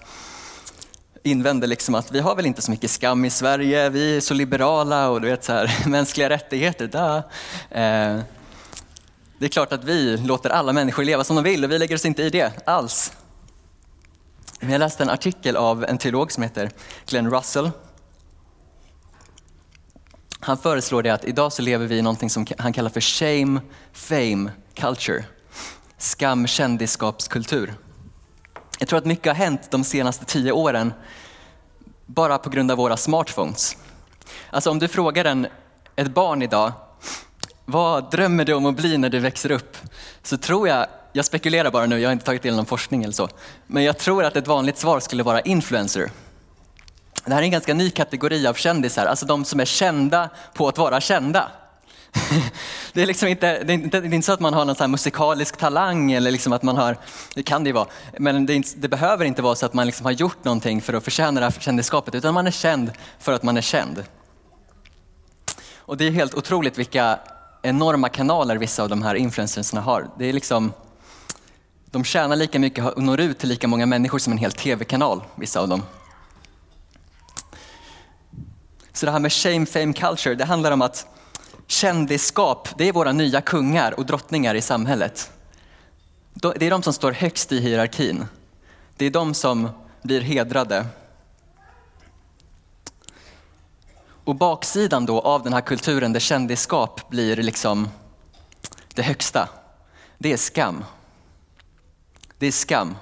invänder 1.22 1.66
liksom 1.66 1.94
att 1.94 2.12
vi 2.12 2.20
har 2.20 2.36
väl 2.36 2.46
inte 2.46 2.62
så 2.62 2.70
mycket 2.70 2.90
skam 2.90 3.24
i 3.24 3.30
Sverige, 3.30 3.88
vi 3.88 4.16
är 4.16 4.20
så 4.20 4.34
liberala 4.34 5.08
och 5.08 5.20
du 5.20 5.28
vet 5.28 5.44
så 5.44 5.52
här, 5.52 5.86
mänskliga 5.88 6.28
rättigheter, 6.28 6.86
da. 6.86 7.16
Eh, 7.70 8.20
det 9.38 9.46
är 9.46 9.48
klart 9.48 9.72
att 9.72 9.84
vi 9.84 10.16
låter 10.16 10.50
alla 10.50 10.72
människor 10.72 11.04
leva 11.04 11.24
som 11.24 11.36
de 11.36 11.44
vill 11.44 11.64
och 11.64 11.70
vi 11.70 11.78
lägger 11.78 11.94
oss 11.94 12.04
inte 12.04 12.22
i 12.22 12.30
det 12.30 12.68
alls. 12.68 13.12
Men 14.62 14.70
jag 14.70 14.78
läste 14.78 15.02
en 15.02 15.10
artikel 15.10 15.56
av 15.56 15.84
en 15.84 15.98
teolog 15.98 16.32
som 16.32 16.42
heter 16.42 16.70
Glenn 17.06 17.30
Russell. 17.30 17.70
Han 20.40 20.58
föreslår 20.58 21.02
det 21.02 21.10
att 21.10 21.24
idag 21.24 21.52
så 21.52 21.62
lever 21.62 21.86
vi 21.86 21.98
i 21.98 22.02
någonting 22.02 22.30
som 22.30 22.46
han 22.58 22.72
kallar 22.72 22.90
för 22.90 23.00
shame, 23.00 23.60
fame, 23.92 24.50
culture. 24.74 25.24
Skam, 25.98 26.46
kändisskapskultur. 26.46 27.74
Jag 28.78 28.88
tror 28.88 28.98
att 28.98 29.04
mycket 29.04 29.26
har 29.26 29.34
hänt 29.34 29.70
de 29.70 29.84
senaste 29.84 30.24
tio 30.24 30.52
åren 30.52 30.92
bara 32.06 32.38
på 32.38 32.50
grund 32.50 32.70
av 32.70 32.76
våra 32.76 32.96
smartphones. 32.96 33.76
Alltså 34.50 34.70
om 34.70 34.78
du 34.78 34.88
frågar 34.88 35.24
en, 35.24 35.46
ett 35.96 36.14
barn 36.14 36.42
idag, 36.42 36.72
vad 37.64 38.10
drömmer 38.10 38.44
du 38.44 38.54
om 38.54 38.66
att 38.66 38.76
bli 38.76 38.98
när 38.98 39.08
du 39.08 39.18
växer 39.18 39.50
upp? 39.50 39.76
Så 40.22 40.36
tror 40.36 40.68
jag, 40.68 40.86
jag 41.12 41.24
spekulerar 41.24 41.70
bara 41.70 41.86
nu, 41.86 42.00
jag 42.00 42.08
har 42.08 42.12
inte 42.12 42.24
tagit 42.24 42.42
del 42.42 42.52
av 42.52 42.56
någon 42.56 42.66
forskning 42.66 43.02
eller 43.02 43.12
så, 43.12 43.28
men 43.66 43.84
jag 43.84 43.98
tror 43.98 44.24
att 44.24 44.36
ett 44.36 44.46
vanligt 44.46 44.78
svar 44.78 45.00
skulle 45.00 45.22
vara 45.22 45.40
influencer. 45.40 46.10
Det 47.24 47.32
här 47.32 47.40
är 47.40 47.44
en 47.44 47.50
ganska 47.50 47.74
ny 47.74 47.90
kategori 47.90 48.46
av 48.46 48.54
kändisar, 48.54 49.06
alltså 49.06 49.26
de 49.26 49.44
som 49.44 49.60
är 49.60 49.64
kända 49.64 50.30
på 50.54 50.68
att 50.68 50.78
vara 50.78 51.00
kända. 51.00 51.48
Det 52.92 53.02
är, 53.02 53.06
liksom 53.06 53.28
inte, 53.28 53.64
det 53.64 53.72
är 53.72 53.74
inte, 53.74 54.00
det 54.00 54.06
är 54.06 54.14
inte 54.14 54.26
så 54.26 54.32
att 54.32 54.40
man 54.40 54.54
har 54.54 54.64
någon 54.64 54.76
så 54.76 54.88
musikalisk 54.88 55.56
talang 55.56 56.12
eller 56.12 56.30
liksom 56.30 56.52
att 56.52 56.62
man 56.62 56.76
har, 56.76 56.96
det 57.34 57.42
kan 57.42 57.64
det 57.64 57.68
ju 57.68 57.74
vara, 57.74 57.86
men 58.18 58.46
det, 58.46 58.54
inte, 58.54 58.68
det 58.76 58.88
behöver 58.88 59.24
inte 59.24 59.42
vara 59.42 59.54
så 59.54 59.66
att 59.66 59.74
man 59.74 59.86
liksom 59.86 60.06
har 60.06 60.12
gjort 60.12 60.44
någonting 60.44 60.82
för 60.82 60.94
att 60.94 61.04
förtjäna 61.04 61.40
det 61.40 61.46
här 61.46 61.60
kändisskapet, 61.60 62.14
utan 62.14 62.34
man 62.34 62.46
är 62.46 62.50
känd 62.50 62.92
för 63.18 63.32
att 63.32 63.42
man 63.42 63.56
är 63.56 63.60
känd. 63.60 64.04
Och 65.76 65.96
det 65.96 66.06
är 66.06 66.10
helt 66.10 66.34
otroligt 66.34 66.78
vilka 66.78 67.18
enorma 67.62 68.08
kanaler 68.08 68.56
vissa 68.56 68.82
av 68.82 68.88
de 68.88 69.02
här 69.02 69.14
influencersna 69.14 69.80
har. 69.80 70.08
Det 70.18 70.28
är 70.28 70.32
liksom, 70.32 70.72
de 71.92 72.04
tjänar 72.04 72.36
lika 72.36 72.58
mycket 72.58 72.84
och 72.84 73.02
når 73.02 73.20
ut 73.20 73.38
till 73.38 73.48
lika 73.48 73.68
många 73.68 73.86
människor 73.86 74.18
som 74.18 74.32
en 74.32 74.38
hel 74.38 74.52
tv-kanal, 74.52 75.22
vissa 75.34 75.60
av 75.60 75.68
dem. 75.68 75.82
Så 78.92 79.06
det 79.06 79.12
här 79.12 79.18
med 79.18 79.32
shame, 79.32 79.66
fame, 79.66 79.92
culture, 79.92 80.34
det 80.34 80.44
handlar 80.44 80.72
om 80.72 80.82
att 80.82 81.06
kändisskap, 81.66 82.68
det 82.78 82.88
är 82.88 82.92
våra 82.92 83.12
nya 83.12 83.40
kungar 83.40 83.92
och 83.98 84.06
drottningar 84.06 84.54
i 84.54 84.60
samhället. 84.60 85.32
Det 86.34 86.66
är 86.66 86.70
de 86.70 86.82
som 86.82 86.92
står 86.92 87.12
högst 87.12 87.52
i 87.52 87.60
hierarkin. 87.60 88.24
Det 88.96 89.06
är 89.06 89.10
de 89.10 89.34
som 89.34 89.68
blir 90.02 90.20
hedrade. 90.20 90.86
Och 94.24 94.34
baksidan 94.34 95.06
då 95.06 95.20
av 95.20 95.42
den 95.42 95.52
här 95.52 95.60
kulturen 95.60 96.12
där 96.12 96.20
kändisskap 96.20 97.08
blir 97.08 97.36
liksom 97.36 97.88
det 98.94 99.02
högsta, 99.02 99.48
det 100.18 100.32
är 100.32 100.36
skam. 100.36 100.84
Det 102.42 102.46
är 102.46 102.52
skam. 102.52 102.96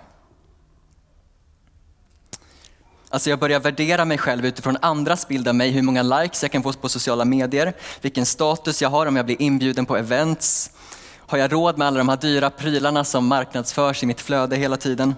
Alltså 3.09 3.31
jag 3.31 3.39
börjar 3.39 3.61
värdera 3.61 4.05
mig 4.05 4.19
själv 4.19 4.47
utifrån 4.47 4.77
andras 4.83 5.29
bild 5.29 5.49
av 5.49 5.55
mig, 5.55 5.71
hur 5.71 5.83
många 5.83 6.03
likes 6.03 6.43
jag 6.43 6.53
kan 6.53 6.63
få 6.63 6.73
på 6.73 6.89
sociala 6.89 7.25
medier, 7.25 7.73
vilken 8.01 8.27
status 8.27 8.83
jag 8.83 8.89
har 8.89 9.07
om 9.07 9.17
jag 9.17 9.27
blir 9.27 9.43
inbjuden 9.43 9.87
på 9.87 9.97
events. 9.97 10.71
Har 11.17 11.39
jag 11.39 11.53
råd 11.53 11.79
med 11.79 11.87
alla 11.87 11.99
de 11.99 12.09
här 12.09 12.17
dyra 12.17 12.51
prylarna 12.51 13.05
som 13.05 13.27
marknadsförs 13.27 14.03
i 14.03 14.07
mitt 14.07 14.21
flöde 14.21 14.57
hela 14.57 14.77
tiden? 14.77 15.15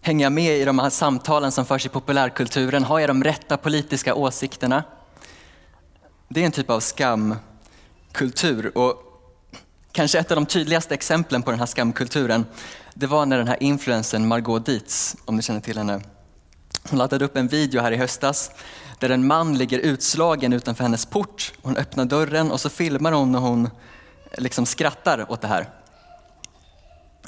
Hänger 0.00 0.26
jag 0.26 0.32
med 0.32 0.58
i 0.58 0.64
de 0.64 0.78
här 0.78 0.90
samtalen 0.90 1.52
som 1.52 1.66
förs 1.66 1.86
i 1.86 1.88
populärkulturen? 1.88 2.84
Har 2.84 2.98
jag 2.98 3.10
de 3.10 3.24
rätta 3.24 3.56
politiska 3.56 4.14
åsikterna? 4.14 4.84
Det 6.28 6.40
är 6.40 6.46
en 6.46 6.52
typ 6.52 6.70
av 6.70 6.80
skamkultur 6.80 8.78
och 8.78 9.09
kanske 9.92 10.18
ett 10.18 10.30
av 10.30 10.34
de 10.34 10.46
tydligaste 10.46 10.94
exemplen 10.94 11.42
på 11.42 11.50
den 11.50 11.58
här 11.58 11.66
skamkulturen 11.66 12.46
det 12.94 13.06
var 13.06 13.26
när 13.26 13.38
den 13.38 13.48
här 13.48 13.62
influensen 13.62 14.28
Margot 14.28 14.66
Dietz, 14.66 15.16
om 15.24 15.36
ni 15.36 15.42
känner 15.42 15.60
till 15.60 15.78
henne, 15.78 16.00
hon 16.90 16.98
laddade 16.98 17.24
upp 17.24 17.36
en 17.36 17.48
video 17.48 17.80
här 17.80 17.92
i 17.92 17.96
höstas 17.96 18.50
där 18.98 19.10
en 19.10 19.26
man 19.26 19.58
ligger 19.58 19.78
utslagen 19.78 20.52
utanför 20.52 20.82
hennes 20.82 21.06
port. 21.06 21.52
Hon 21.62 21.76
öppnar 21.76 22.04
dörren 22.04 22.50
och 22.50 22.60
så 22.60 22.68
filmar 22.68 23.12
hon 23.12 23.32
när 23.32 23.38
hon 23.38 23.70
liksom 24.38 24.66
skrattar 24.66 25.32
åt 25.32 25.40
det 25.40 25.48
här. 25.48 25.68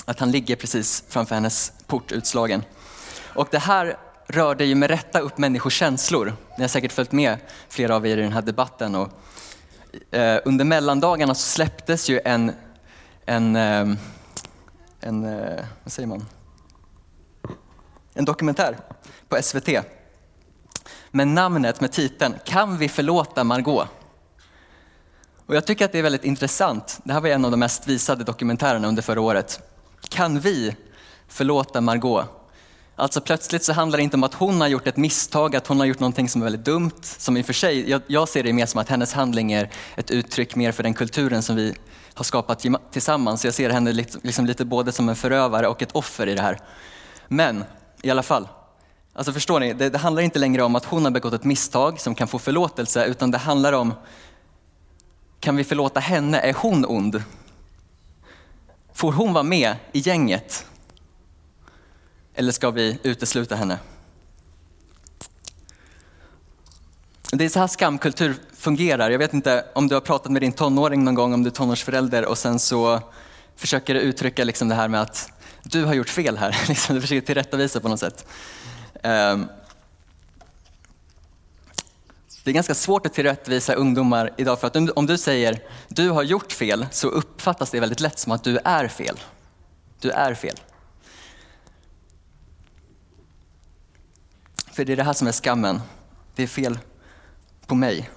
Att 0.04 0.20
han 0.20 0.30
ligger 0.30 0.56
precis 0.56 1.04
framför 1.08 1.34
hennes 1.34 1.72
port 1.86 2.12
utslagen. 2.12 2.64
Och 3.34 3.48
det 3.50 3.58
här 3.58 3.96
rörde 4.26 4.64
ju 4.64 4.74
med 4.74 4.90
rätta 4.90 5.20
upp 5.20 5.38
människors 5.38 5.74
känslor. 5.74 6.36
Ni 6.58 6.64
har 6.64 6.68
säkert 6.68 6.92
följt 6.92 7.12
med 7.12 7.38
flera 7.68 7.96
av 7.96 8.06
er 8.06 8.16
i 8.16 8.22
den 8.22 8.32
här 8.32 8.42
debatten. 8.42 8.94
Och, 8.94 9.08
eh, 10.10 10.38
under 10.44 10.64
mellandagarna 10.64 11.34
så 11.34 11.42
släpptes 11.42 12.08
ju 12.08 12.20
en, 12.24 12.52
en 13.26 13.56
eh, 13.56 13.86
en, 15.02 15.24
eh, 15.24 15.64
vad 15.82 15.92
säger 15.92 16.06
man? 16.06 16.26
en 18.14 18.24
dokumentär 18.24 18.76
på 19.28 19.42
SVT 19.42 19.68
med 21.10 21.28
namnet, 21.28 21.80
med 21.80 21.92
titeln 21.92 22.34
Kan 22.44 22.78
vi 22.78 22.88
förlåta 22.88 23.44
Margot? 23.44 23.88
Och 25.46 25.56
jag 25.56 25.64
tycker 25.64 25.84
att 25.84 25.92
det 25.92 25.98
är 25.98 26.02
väldigt 26.02 26.24
intressant. 26.24 27.00
Det 27.04 27.12
här 27.12 27.20
var 27.20 27.28
en 27.28 27.44
av 27.44 27.50
de 27.50 27.60
mest 27.60 27.88
visade 27.88 28.24
dokumentärerna 28.24 28.88
under 28.88 29.02
förra 29.02 29.20
året. 29.20 29.60
Kan 30.08 30.40
vi 30.40 30.76
förlåta 31.28 31.80
Margot? 31.80 32.26
Alltså 32.96 33.20
plötsligt 33.20 33.64
så 33.64 33.72
handlar 33.72 33.96
det 33.96 34.02
inte 34.02 34.16
om 34.16 34.24
att 34.24 34.34
hon 34.34 34.60
har 34.60 34.68
gjort 34.68 34.86
ett 34.86 34.96
misstag, 34.96 35.56
att 35.56 35.66
hon 35.66 35.78
har 35.78 35.86
gjort 35.86 36.00
någonting 36.00 36.28
som 36.28 36.42
är 36.42 36.44
väldigt 36.44 36.64
dumt. 36.64 37.00
Som 37.02 37.36
i 37.36 37.42
och 37.42 37.46
för 37.46 37.52
sig, 37.52 37.90
jag, 37.90 38.02
jag 38.06 38.28
ser 38.28 38.42
det 38.42 38.52
mer 38.52 38.66
som 38.66 38.80
att 38.80 38.88
hennes 38.88 39.12
handling 39.12 39.52
är 39.52 39.70
ett 39.96 40.10
uttryck 40.10 40.56
mer 40.56 40.72
för 40.72 40.82
den 40.82 40.94
kulturen 40.94 41.42
som 41.42 41.56
vi 41.56 41.74
har 42.14 42.24
skapat 42.24 42.64
tillsammans. 42.90 43.44
Jag 43.44 43.54
ser 43.54 43.70
henne 43.70 43.92
liksom 44.22 44.46
lite 44.46 44.64
både 44.64 44.92
som 44.92 45.08
en 45.08 45.16
förövare 45.16 45.68
och 45.68 45.82
ett 45.82 45.92
offer 45.92 46.26
i 46.26 46.34
det 46.34 46.42
här. 46.42 46.58
Men 47.28 47.64
i 48.02 48.10
alla 48.10 48.22
fall, 48.22 48.48
alltså 49.12 49.32
förstår 49.32 49.60
ni, 49.60 49.72
det, 49.72 49.90
det 49.90 49.98
handlar 49.98 50.22
inte 50.22 50.38
längre 50.38 50.62
om 50.62 50.76
att 50.76 50.84
hon 50.84 51.04
har 51.04 51.10
begått 51.10 51.32
ett 51.32 51.44
misstag 51.44 52.00
som 52.00 52.14
kan 52.14 52.28
få 52.28 52.38
förlåtelse, 52.38 53.04
utan 53.04 53.30
det 53.30 53.38
handlar 53.38 53.72
om, 53.72 53.94
kan 55.40 55.56
vi 55.56 55.64
förlåta 55.64 56.00
henne? 56.00 56.40
Är 56.40 56.52
hon 56.52 56.84
ond? 56.84 57.22
Får 58.92 59.12
hon 59.12 59.32
vara 59.32 59.44
med 59.44 59.76
i 59.92 59.98
gänget? 59.98 60.66
Eller 62.34 62.52
ska 62.52 62.70
vi 62.70 62.98
utesluta 63.02 63.56
henne? 63.56 63.78
Det 67.30 67.44
är 67.44 67.48
så 67.48 67.58
här 67.58 67.66
skamkultur 67.66 68.34
fungerar. 68.56 69.10
Jag 69.10 69.18
vet 69.18 69.34
inte 69.34 69.64
om 69.72 69.88
du 69.88 69.94
har 69.94 70.00
pratat 70.00 70.32
med 70.32 70.42
din 70.42 70.52
tonåring 70.52 71.04
någon 71.04 71.14
gång, 71.14 71.34
om 71.34 71.42
du 71.42 71.48
är 71.48 71.54
tonårsförälder 71.54 72.24
och 72.24 72.38
sen 72.38 72.58
så 72.58 73.00
försöker 73.56 73.94
du 73.94 74.00
uttrycka 74.00 74.44
liksom 74.44 74.68
det 74.68 74.74
här 74.74 74.88
med 74.88 75.00
att 75.00 75.30
du 75.62 75.84
har 75.84 75.94
gjort 75.94 76.08
fel 76.08 76.36
här. 76.38 76.64
Liksom, 76.68 76.94
du 76.94 77.00
försöker 77.00 77.26
tillrättavisa 77.26 77.80
på 77.80 77.88
något 77.88 78.00
sätt. 78.00 78.26
Ehm, 79.02 79.46
det 82.44 82.50
är 82.50 82.54
ganska 82.54 82.74
svårt 82.74 83.06
att 83.06 83.14
tillrättavisa 83.14 83.74
ungdomar 83.74 84.30
idag 84.36 84.60
för 84.60 84.66
att 84.66 84.76
om 84.76 85.06
du 85.06 85.18
säger 85.18 85.62
du 85.88 86.10
har 86.10 86.22
gjort 86.22 86.52
fel 86.52 86.86
så 86.90 87.08
uppfattas 87.08 87.70
det 87.70 87.80
väldigt 87.80 88.00
lätt 88.00 88.18
som 88.18 88.32
att 88.32 88.44
du 88.44 88.58
är 88.64 88.88
fel. 88.88 89.20
Du 90.00 90.10
är 90.10 90.34
fel. 90.34 90.56
För 94.72 94.84
det 94.84 94.92
är 94.92 94.96
det 94.96 95.04
här 95.04 95.12
som 95.12 95.28
är 95.28 95.32
skammen. 95.32 95.80
Det 96.34 96.42
är 96.42 96.46
fel 96.46 96.78
på 97.66 97.74
mig. 97.74 98.10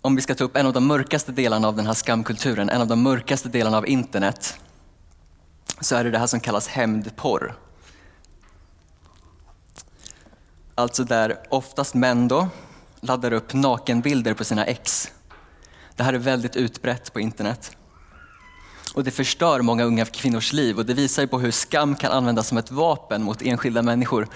Om 0.00 0.16
vi 0.16 0.22
ska 0.22 0.34
ta 0.34 0.44
upp 0.44 0.56
en 0.56 0.66
av 0.66 0.72
de 0.72 0.86
mörkaste 0.86 1.32
delarna 1.32 1.68
av 1.68 1.76
den 1.76 1.86
här 1.86 1.94
skamkulturen, 1.94 2.68
en 2.68 2.80
av 2.80 2.86
de 2.86 3.02
mörkaste 3.02 3.48
delarna 3.48 3.76
av 3.76 3.86
internet, 3.86 4.60
så 5.80 5.96
är 5.96 6.04
det 6.04 6.10
det 6.10 6.18
här 6.18 6.26
som 6.26 6.40
kallas 6.40 6.68
hämndporr. 6.68 7.54
Alltså 10.74 11.04
där 11.04 11.46
oftast 11.48 11.94
män 11.94 12.28
då 12.28 12.48
laddar 13.00 13.32
upp 13.32 13.54
nakenbilder 13.54 14.34
på 14.34 14.44
sina 14.44 14.66
ex. 14.66 15.12
Det 15.96 16.02
här 16.02 16.12
är 16.12 16.18
väldigt 16.18 16.56
utbrett 16.56 17.12
på 17.12 17.20
internet. 17.20 17.77
Och 18.98 19.04
det 19.04 19.10
förstör 19.10 19.60
många 19.60 19.84
unga 19.84 20.04
kvinnors 20.04 20.52
liv 20.52 20.78
och 20.78 20.86
det 20.86 20.94
visar 20.94 21.26
på 21.26 21.38
hur 21.38 21.50
skam 21.50 21.96
kan 21.96 22.12
användas 22.12 22.48
som 22.48 22.58
ett 22.58 22.70
vapen 22.70 23.22
mot 23.22 23.42
enskilda 23.42 23.82
människor 23.82 24.28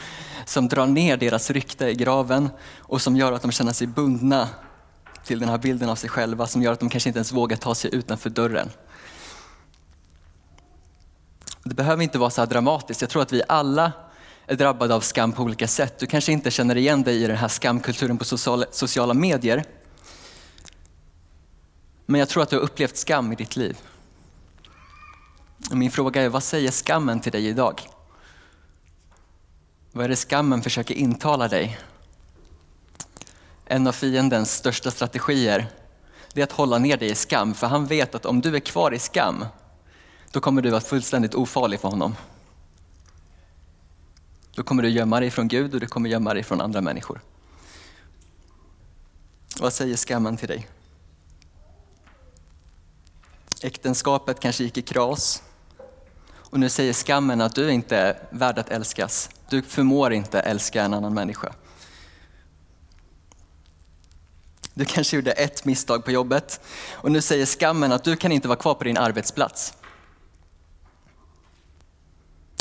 som 0.44 0.68
drar 0.68 0.86
ner 0.86 1.16
deras 1.16 1.50
rykte 1.50 1.88
i 1.88 1.94
graven 1.94 2.48
och 2.78 3.02
som 3.02 3.16
gör 3.16 3.32
att 3.32 3.42
de 3.42 3.52
känner 3.52 3.72
sig 3.72 3.86
bundna 3.86 4.48
till 5.24 5.38
den 5.38 5.48
här 5.48 5.58
bilden 5.58 5.88
av 5.88 5.96
sig 5.96 6.10
själva 6.10 6.46
som 6.46 6.62
gör 6.62 6.72
att 6.72 6.80
de 6.80 6.88
kanske 6.88 7.08
inte 7.08 7.18
ens 7.18 7.32
vågar 7.32 7.56
ta 7.56 7.74
sig 7.74 7.94
utanför 7.94 8.30
dörren. 8.30 8.70
Det 11.64 11.74
behöver 11.74 12.02
inte 12.02 12.18
vara 12.18 12.30
så 12.30 12.40
här 12.40 12.46
dramatiskt. 12.46 13.00
Jag 13.00 13.10
tror 13.10 13.22
att 13.22 13.32
vi 13.32 13.42
alla 13.48 13.92
är 14.46 14.56
drabbade 14.56 14.94
av 14.94 15.00
skam 15.00 15.32
på 15.32 15.42
olika 15.42 15.68
sätt. 15.68 15.98
Du 15.98 16.06
kanske 16.06 16.32
inte 16.32 16.50
känner 16.50 16.76
igen 16.76 17.02
dig 17.02 17.22
i 17.22 17.26
den 17.26 17.36
här 17.36 17.48
skamkulturen 17.48 18.18
på 18.18 18.24
sociala 18.70 19.14
medier. 19.14 19.64
Men 22.06 22.18
jag 22.18 22.28
tror 22.28 22.42
att 22.42 22.50
du 22.50 22.56
har 22.56 22.62
upplevt 22.62 22.96
skam 22.96 23.32
i 23.32 23.34
ditt 23.34 23.56
liv. 23.56 23.76
Min 25.70 25.90
fråga 25.90 26.22
är, 26.22 26.28
vad 26.28 26.42
säger 26.42 26.70
skammen 26.70 27.20
till 27.20 27.32
dig 27.32 27.46
idag? 27.46 27.82
Vad 29.92 30.04
är 30.04 30.08
det 30.08 30.16
skammen 30.16 30.62
försöker 30.62 30.94
intala 30.94 31.48
dig? 31.48 31.78
En 33.64 33.86
av 33.86 33.92
fiendens 33.92 34.52
största 34.52 34.90
strategier 34.90 35.66
är 36.34 36.42
att 36.42 36.52
hålla 36.52 36.78
ner 36.78 36.96
dig 36.96 37.10
i 37.10 37.14
skam, 37.14 37.54
för 37.54 37.66
han 37.66 37.86
vet 37.86 38.14
att 38.14 38.26
om 38.26 38.40
du 38.40 38.56
är 38.56 38.60
kvar 38.60 38.94
i 38.94 38.98
skam, 38.98 39.44
då 40.30 40.40
kommer 40.40 40.62
du 40.62 40.70
vara 40.70 40.80
fullständigt 40.80 41.34
ofarlig 41.34 41.80
för 41.80 41.88
honom. 41.88 42.14
Då 44.54 44.62
kommer 44.62 44.82
du 44.82 44.88
gömma 44.88 45.20
dig 45.20 45.30
från 45.30 45.48
Gud 45.48 45.74
och 45.74 45.80
du 45.80 45.86
kommer 45.86 46.10
gömma 46.10 46.34
dig 46.34 46.42
från 46.42 46.60
andra 46.60 46.80
människor. 46.80 47.20
Vad 49.60 49.72
säger 49.72 49.96
skammen 49.96 50.36
till 50.36 50.48
dig? 50.48 50.68
Äktenskapet 53.62 54.40
kanske 54.40 54.64
gick 54.64 54.78
i 54.78 54.82
kras. 54.82 55.42
Och 56.52 56.60
nu 56.60 56.68
säger 56.68 56.92
skammen 56.92 57.40
att 57.40 57.54
du 57.54 57.72
inte 57.72 57.96
är 57.96 58.18
värd 58.30 58.58
att 58.58 58.68
älskas. 58.68 59.30
Du 59.48 59.62
förmår 59.62 60.12
inte 60.12 60.40
älska 60.40 60.82
en 60.82 60.94
annan 60.94 61.14
människa. 61.14 61.52
Du 64.74 64.84
kanske 64.84 65.16
gjorde 65.16 65.32
ett 65.32 65.64
misstag 65.64 66.04
på 66.04 66.10
jobbet 66.10 66.60
och 66.92 67.12
nu 67.12 67.20
säger 67.20 67.46
skammen 67.46 67.92
att 67.92 68.04
du 68.04 68.16
kan 68.16 68.32
inte 68.32 68.48
vara 68.48 68.58
kvar 68.58 68.74
på 68.74 68.84
din 68.84 68.96
arbetsplats. 68.96 69.74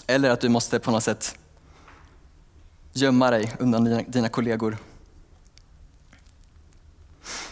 Eller 0.07 0.29
att 0.29 0.41
du 0.41 0.49
måste 0.49 0.79
på 0.79 0.91
något 0.91 1.03
sätt 1.03 1.37
gömma 2.93 3.31
dig 3.31 3.53
undan 3.59 4.03
dina, 4.07 4.29
kollegor. 4.29 4.77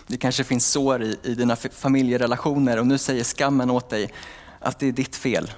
Det 0.08 0.17
kanske 0.17 0.43
finns 0.43 0.67
sår 0.67 1.03
i, 1.03 1.19
i 1.24 1.36
dina 1.36 1.55
familjerelationer 1.55 2.79
och 2.79 2.88
nu 2.88 2.98
säger 2.98 3.24
skammen 3.24 3.69
åt 3.69 3.89
dig 3.89 4.13
att 4.60 4.79
det 4.79 4.88
är 4.88 4.91
ditt 4.91 5.15
fel. 5.15 5.51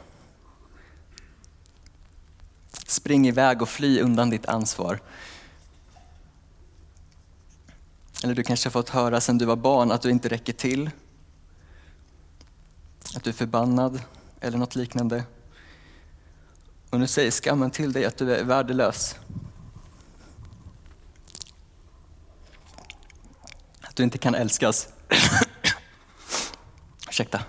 Spring 2.91 3.27
iväg 3.27 3.61
och 3.61 3.69
fly 3.69 4.01
undan 4.01 4.29
ditt 4.29 4.45
ansvar. 4.45 4.99
Eller 8.23 8.35
du 8.35 8.43
kanske 8.43 8.67
har 8.67 8.71
fått 8.71 8.89
höra 8.89 9.21
sedan 9.21 9.37
du 9.37 9.45
var 9.45 9.55
barn 9.55 9.91
att 9.91 10.01
du 10.01 10.09
inte 10.09 10.29
räcker 10.29 10.53
till. 10.53 10.89
Att 13.15 13.23
du 13.23 13.29
är 13.29 13.33
förbannad 13.33 14.01
eller 14.41 14.57
något 14.57 14.75
liknande. 14.75 15.23
Och 16.89 16.99
nu 16.99 17.07
säger 17.07 17.31
skammen 17.31 17.71
till 17.71 17.93
dig 17.93 18.05
att 18.05 18.17
du 18.17 18.35
är 18.35 18.43
värdelös. 18.43 19.15
Att 23.81 23.95
du 23.95 24.03
inte 24.03 24.17
kan 24.17 24.35
älskas. 24.35 24.87
Ursäkta. 27.09 27.41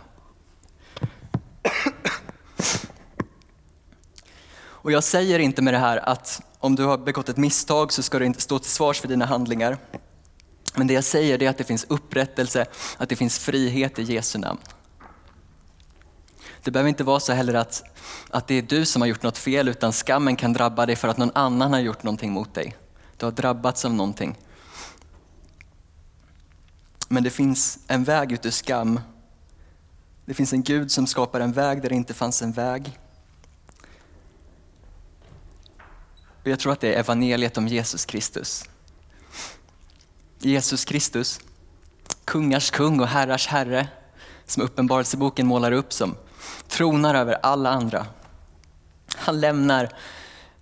Och 4.82 4.92
jag 4.92 5.04
säger 5.04 5.38
inte 5.38 5.62
med 5.62 5.74
det 5.74 5.78
här 5.78 6.08
att 6.08 6.42
om 6.58 6.74
du 6.74 6.84
har 6.84 6.98
begått 6.98 7.28
ett 7.28 7.36
misstag 7.36 7.92
så 7.92 8.02
ska 8.02 8.18
du 8.18 8.26
inte 8.26 8.40
stå 8.40 8.58
till 8.58 8.70
svars 8.70 9.00
för 9.00 9.08
dina 9.08 9.26
handlingar. 9.26 9.78
Men 10.74 10.86
det 10.86 10.94
jag 10.94 11.04
säger 11.04 11.42
är 11.42 11.50
att 11.50 11.58
det 11.58 11.64
finns 11.64 11.86
upprättelse, 11.88 12.66
att 12.96 13.08
det 13.08 13.16
finns 13.16 13.38
frihet 13.38 13.98
i 13.98 14.02
Jesu 14.02 14.38
namn. 14.38 14.58
Det 16.62 16.70
behöver 16.70 16.88
inte 16.88 17.04
vara 17.04 17.20
så 17.20 17.32
heller 17.32 17.54
att, 17.54 17.82
att 18.30 18.48
det 18.48 18.54
är 18.54 18.62
du 18.62 18.84
som 18.84 19.02
har 19.02 19.06
gjort 19.06 19.22
något 19.22 19.38
fel, 19.38 19.68
utan 19.68 19.92
skammen 19.92 20.36
kan 20.36 20.52
drabba 20.52 20.86
dig 20.86 20.96
för 20.96 21.08
att 21.08 21.16
någon 21.16 21.30
annan 21.34 21.72
har 21.72 21.80
gjort 21.80 22.02
någonting 22.02 22.32
mot 22.32 22.54
dig. 22.54 22.76
Du 23.16 23.26
har 23.26 23.32
drabbats 23.32 23.84
av 23.84 23.94
någonting. 23.94 24.38
Men 27.08 27.22
det 27.22 27.30
finns 27.30 27.78
en 27.86 28.04
väg 28.04 28.32
ut 28.32 28.46
ur 28.46 28.50
skam. 28.50 29.00
Det 30.24 30.34
finns 30.34 30.52
en 30.52 30.62
Gud 30.62 30.90
som 30.90 31.06
skapar 31.06 31.40
en 31.40 31.52
väg 31.52 31.82
där 31.82 31.88
det 31.88 31.94
inte 31.94 32.14
fanns 32.14 32.42
en 32.42 32.52
väg. 32.52 32.98
Och 36.42 36.48
jag 36.48 36.58
tror 36.58 36.72
att 36.72 36.80
det 36.80 36.94
är 36.94 36.98
evangeliet 36.98 37.58
om 37.58 37.68
Jesus 37.68 38.04
Kristus. 38.04 38.64
Jesus 40.38 40.84
Kristus, 40.84 41.40
kungars 42.24 42.70
kung 42.70 43.00
och 43.00 43.08
herrars 43.08 43.46
herre, 43.46 43.88
som 44.46 44.62
Uppenbarelseboken 44.62 45.46
målar 45.46 45.72
upp 45.72 45.92
som 45.92 46.16
tronar 46.68 47.14
över 47.14 47.38
alla 47.42 47.70
andra. 47.70 48.06
Han 49.16 49.40
lämnar 49.40 49.88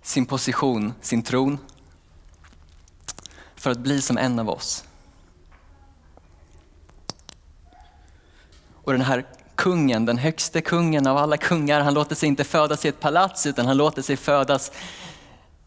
sin 0.01 0.25
position, 0.25 0.93
sin 1.01 1.23
tron, 1.23 1.57
för 3.55 3.71
att 3.71 3.79
bli 3.79 4.01
som 4.01 4.17
en 4.17 4.39
av 4.39 4.49
oss. 4.49 4.83
Och 8.83 8.91
den 8.91 9.01
här 9.01 9.25
kungen, 9.55 10.05
den 10.05 10.17
högste 10.17 10.61
kungen 10.61 11.07
av 11.07 11.17
alla 11.17 11.37
kungar, 11.37 11.81
han 11.81 11.93
låter 11.93 12.15
sig 12.15 12.29
inte 12.29 12.43
födas 12.43 12.85
i 12.85 12.87
ett 12.87 12.99
palats 12.99 13.45
utan 13.45 13.65
han 13.65 13.77
låter 13.77 14.01
sig 14.01 14.17
födas 14.17 14.71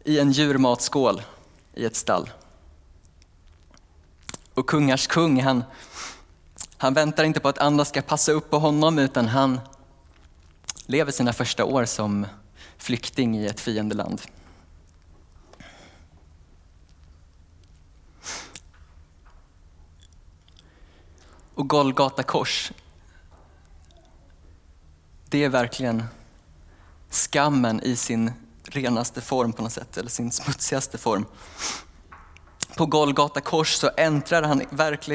i 0.05 0.19
en 0.19 0.33
djurmatskål 0.33 1.23
i 1.75 1.85
ett 1.85 1.97
stall. 1.97 2.31
Och 4.55 4.67
kungars 4.67 5.07
kung, 5.07 5.43
han, 5.43 5.64
han 6.77 6.95
väntar 6.95 7.25
inte 7.25 7.40
på 7.40 7.49
att 7.49 7.59
andra 7.59 7.85
ska 7.85 8.03
passa 8.03 8.33
upp 8.33 8.51
på 8.51 8.59
honom 8.59 8.99
utan 8.99 9.29
han 9.29 9.61
lever 10.87 11.12
sina 11.12 11.33
första 11.33 11.64
år 11.64 11.85
som 11.85 12.27
flykting 12.79 13.38
i 13.38 13.47
ett 13.47 13.61
fiendeland. 13.61 14.23
Och 21.55 21.69
Golgata 21.69 22.23
kors, 22.23 22.73
det 25.29 25.45
är 25.45 25.49
verkligen 25.49 26.05
skammen 27.11 27.81
i 27.83 27.97
sin 27.97 28.33
renaste 28.64 29.20
form 29.20 29.53
på 29.53 29.62
något 29.62 29.72
sätt, 29.72 29.96
eller 29.96 30.11
sin 30.11 30.33
smutsigaste 30.33 30.98
form. 30.98 31.27
På 32.77 32.87
Golgata 32.87 33.40
kors 33.40 33.74
så 33.74 33.90
äntrar 33.96 34.42
han 34.42 34.62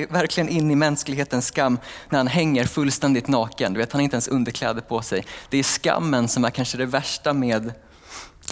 verkligen 0.09 0.49
in 0.49 0.71
i 0.71 0.75
mänsklighetens 0.75 1.47
skam 1.47 1.79
när 2.09 2.19
han 2.19 2.27
hänger 2.27 2.65
fullständigt 2.65 3.27
naken. 3.27 3.73
Du 3.73 3.79
vet, 3.79 3.91
han 3.91 3.99
har 3.99 4.03
inte 4.03 4.15
ens 4.15 4.27
underkläder 4.27 4.81
på 4.81 5.01
sig. 5.01 5.25
Det 5.49 5.57
är 5.57 5.63
skammen 5.63 6.27
som 6.27 6.45
är 6.45 6.49
kanske 6.49 6.77
det 6.77 6.85
värsta 6.85 7.33
med, 7.33 7.73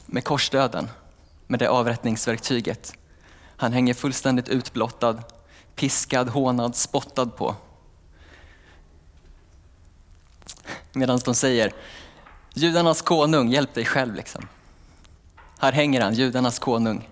med 0.05 0.23
korsdöden, 0.23 0.89
med 1.47 1.59
det 1.59 1.69
avrättningsverktyget. 1.69 2.93
Han 3.57 3.73
hänger 3.73 3.93
fullständigt 3.93 4.49
utblottad, 4.49 5.23
piskad, 5.75 6.29
hånad, 6.29 6.75
spottad 6.75 7.25
på. 7.25 7.55
Medan 10.93 11.19
de 11.25 11.35
säger, 11.35 11.73
judarnas 12.53 13.01
konung, 13.01 13.49
hjälp 13.49 13.73
dig 13.73 13.85
själv. 13.85 14.15
Liksom. 14.15 14.47
Här 15.57 15.71
hänger 15.71 16.01
han, 16.01 16.13
judarnas 16.13 16.59
konung. 16.59 17.09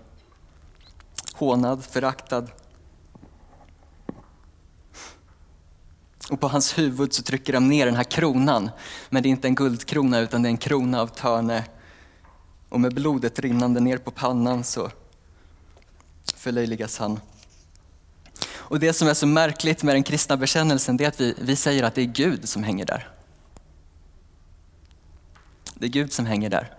Hånad, 1.34 1.84
föraktad. 1.84 2.50
Och 6.30 6.40
på 6.40 6.48
hans 6.48 6.78
huvud 6.78 7.12
så 7.12 7.22
trycker 7.22 7.52
de 7.52 7.68
ner 7.68 7.86
den 7.86 7.94
här 7.94 8.04
kronan. 8.04 8.70
Men 9.08 9.22
det 9.22 9.28
är 9.28 9.30
inte 9.30 9.48
en 9.48 9.54
guldkrona 9.54 10.18
utan 10.18 10.42
det 10.42 10.48
är 10.48 10.50
en 10.50 10.56
krona 10.56 11.00
av 11.00 11.06
törne. 11.06 11.64
Och 12.68 12.80
med 12.80 12.94
blodet 12.94 13.38
rinnande 13.38 13.80
ner 13.80 13.98
på 13.98 14.10
pannan 14.10 14.64
så 14.64 14.90
förlöjligas 16.34 16.98
han. 16.98 17.20
Och 18.54 18.80
det 18.80 18.92
som 18.92 19.08
är 19.08 19.14
så 19.14 19.26
märkligt 19.26 19.82
med 19.82 19.94
den 19.94 20.02
kristna 20.02 20.36
bekännelsen 20.36 20.96
det 20.96 21.04
är 21.04 21.08
att 21.08 21.20
vi, 21.20 21.34
vi 21.38 21.56
säger 21.56 21.82
att 21.82 21.94
det 21.94 22.02
är 22.02 22.06
Gud 22.06 22.48
som 22.48 22.62
hänger 22.62 22.86
där. 22.86 23.08
Det 25.74 25.86
är 25.86 25.90
Gud 25.90 26.12
som 26.12 26.26
hänger 26.26 26.50
där. 26.50 26.75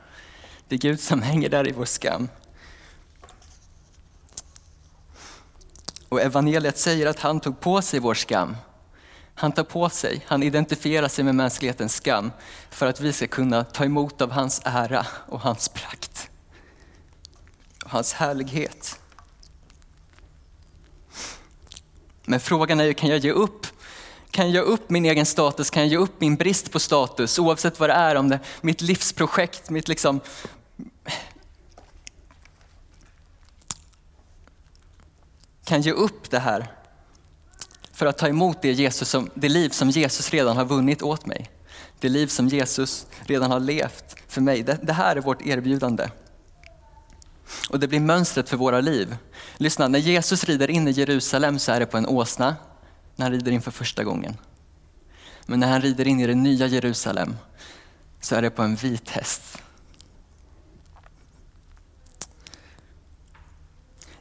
Det 0.68 0.76
är 0.76 0.80
Gud 0.80 1.00
som 1.00 1.22
hänger 1.22 1.50
där 1.50 1.68
i 1.68 1.72
vår 1.72 1.86
skam. 1.86 2.30
Och 6.10 6.22
evangeliet 6.22 6.78
säger 6.78 7.08
att 7.08 7.20
han 7.20 7.40
tog 7.40 7.60
på 7.60 7.82
sig 7.82 8.00
vår 8.00 8.14
skam. 8.14 8.58
Han 9.36 9.52
tar 9.52 9.64
på 9.64 9.90
sig, 9.90 10.26
han 10.28 10.44
identifierar 10.44 11.08
sig 11.08 11.24
med 11.24 11.36
mänsklighetens 11.36 11.96
skam 11.96 12.32
för 12.70 12.86
att 12.86 13.00
vi 13.00 13.14
ska 13.14 13.28
kunna 13.28 13.64
ta 13.64 13.86
emot 13.86 14.22
av 14.22 14.32
hans 14.32 14.62
ära 14.66 15.06
och 15.28 15.40
hans 15.40 15.70
prakt. 15.70 16.30
Och 17.86 17.92
hans 17.92 18.14
härlighet. 18.14 19.00
Men 22.26 22.40
frågan 22.40 22.80
är 22.80 22.84
ju, 22.84 22.94
kan 22.94 23.10
jag 23.10 23.20
ge 23.20 23.32
upp? 23.32 23.68
Kan 24.32 24.46
jag 24.46 24.54
ge 24.54 24.72
upp 24.72 24.90
min 24.90 25.06
egen 25.06 25.26
status? 25.26 25.70
Kan 25.70 25.84
jag 25.84 25.92
ge 25.92 25.98
upp 25.98 26.22
min 26.22 26.36
brist 26.36 26.72
på 26.72 26.80
status? 26.80 27.40
Oavsett 27.40 27.80
vad 27.80 27.90
det 27.90 27.94
är, 27.94 28.16
om 28.16 28.30
det 28.30 28.36
är 28.36 28.42
mitt 28.62 28.82
livsprojekt, 28.82 29.70
mitt 29.70 29.88
liksom... 29.88 30.22
Kan 35.68 35.82
ge 35.82 35.92
upp 35.92 36.30
det 36.30 36.40
här 36.40 36.68
för 37.94 38.06
att 38.06 38.18
ta 38.18 38.28
emot 38.28 38.62
det, 38.62 38.72
Jesus 38.72 39.10
som, 39.10 39.30
det 39.34 39.50
liv 39.50 39.70
som 39.70 39.90
Jesus 39.90 40.32
redan 40.32 40.58
har 40.58 40.66
vunnit 40.66 41.02
åt 41.02 41.26
mig. 41.26 41.50
Det 42.00 42.10
liv 42.10 42.28
som 42.28 42.48
Jesus 42.48 43.06
redan 43.26 43.52
har 43.52 43.60
levt 43.60 44.16
för 44.28 44.42
mig. 44.42 44.64
Det, 44.64 44.80
det 44.82 44.94
här 44.94 45.16
är 45.16 45.22
vårt 45.22 45.46
erbjudande. 45.46 46.10
Och 47.70 47.80
det 47.80 47.88
blir 47.88 48.00
mönstret 48.00 48.50
för 48.50 48.58
våra 48.58 48.82
liv. 48.82 49.18
Lyssna, 49.58 49.88
när 49.88 50.00
Jesus 50.00 50.44
rider 50.44 50.70
in 50.70 50.88
i 50.88 50.92
Jerusalem 50.92 51.60
så 51.60 51.72
är 51.72 51.80
det 51.80 51.86
på 51.86 51.98
en 51.98 52.08
åsna, 52.08 52.56
när 53.16 53.26
han 53.26 53.32
rider 53.32 53.52
in 53.52 53.62
för 53.62 53.72
första 53.72 54.04
gången. 54.04 54.38
Men 55.46 55.60
när 55.60 55.68
han 55.68 55.82
rider 55.82 56.08
in 56.08 56.20
i 56.20 56.28
det 56.28 56.36
nya 56.36 56.68
Jerusalem 56.68 57.38
så 58.22 58.36
är 58.36 58.42
det 58.42 58.50
på 58.50 58.64
en 58.64 58.76
vit 58.76 59.10
häst. 59.10 59.58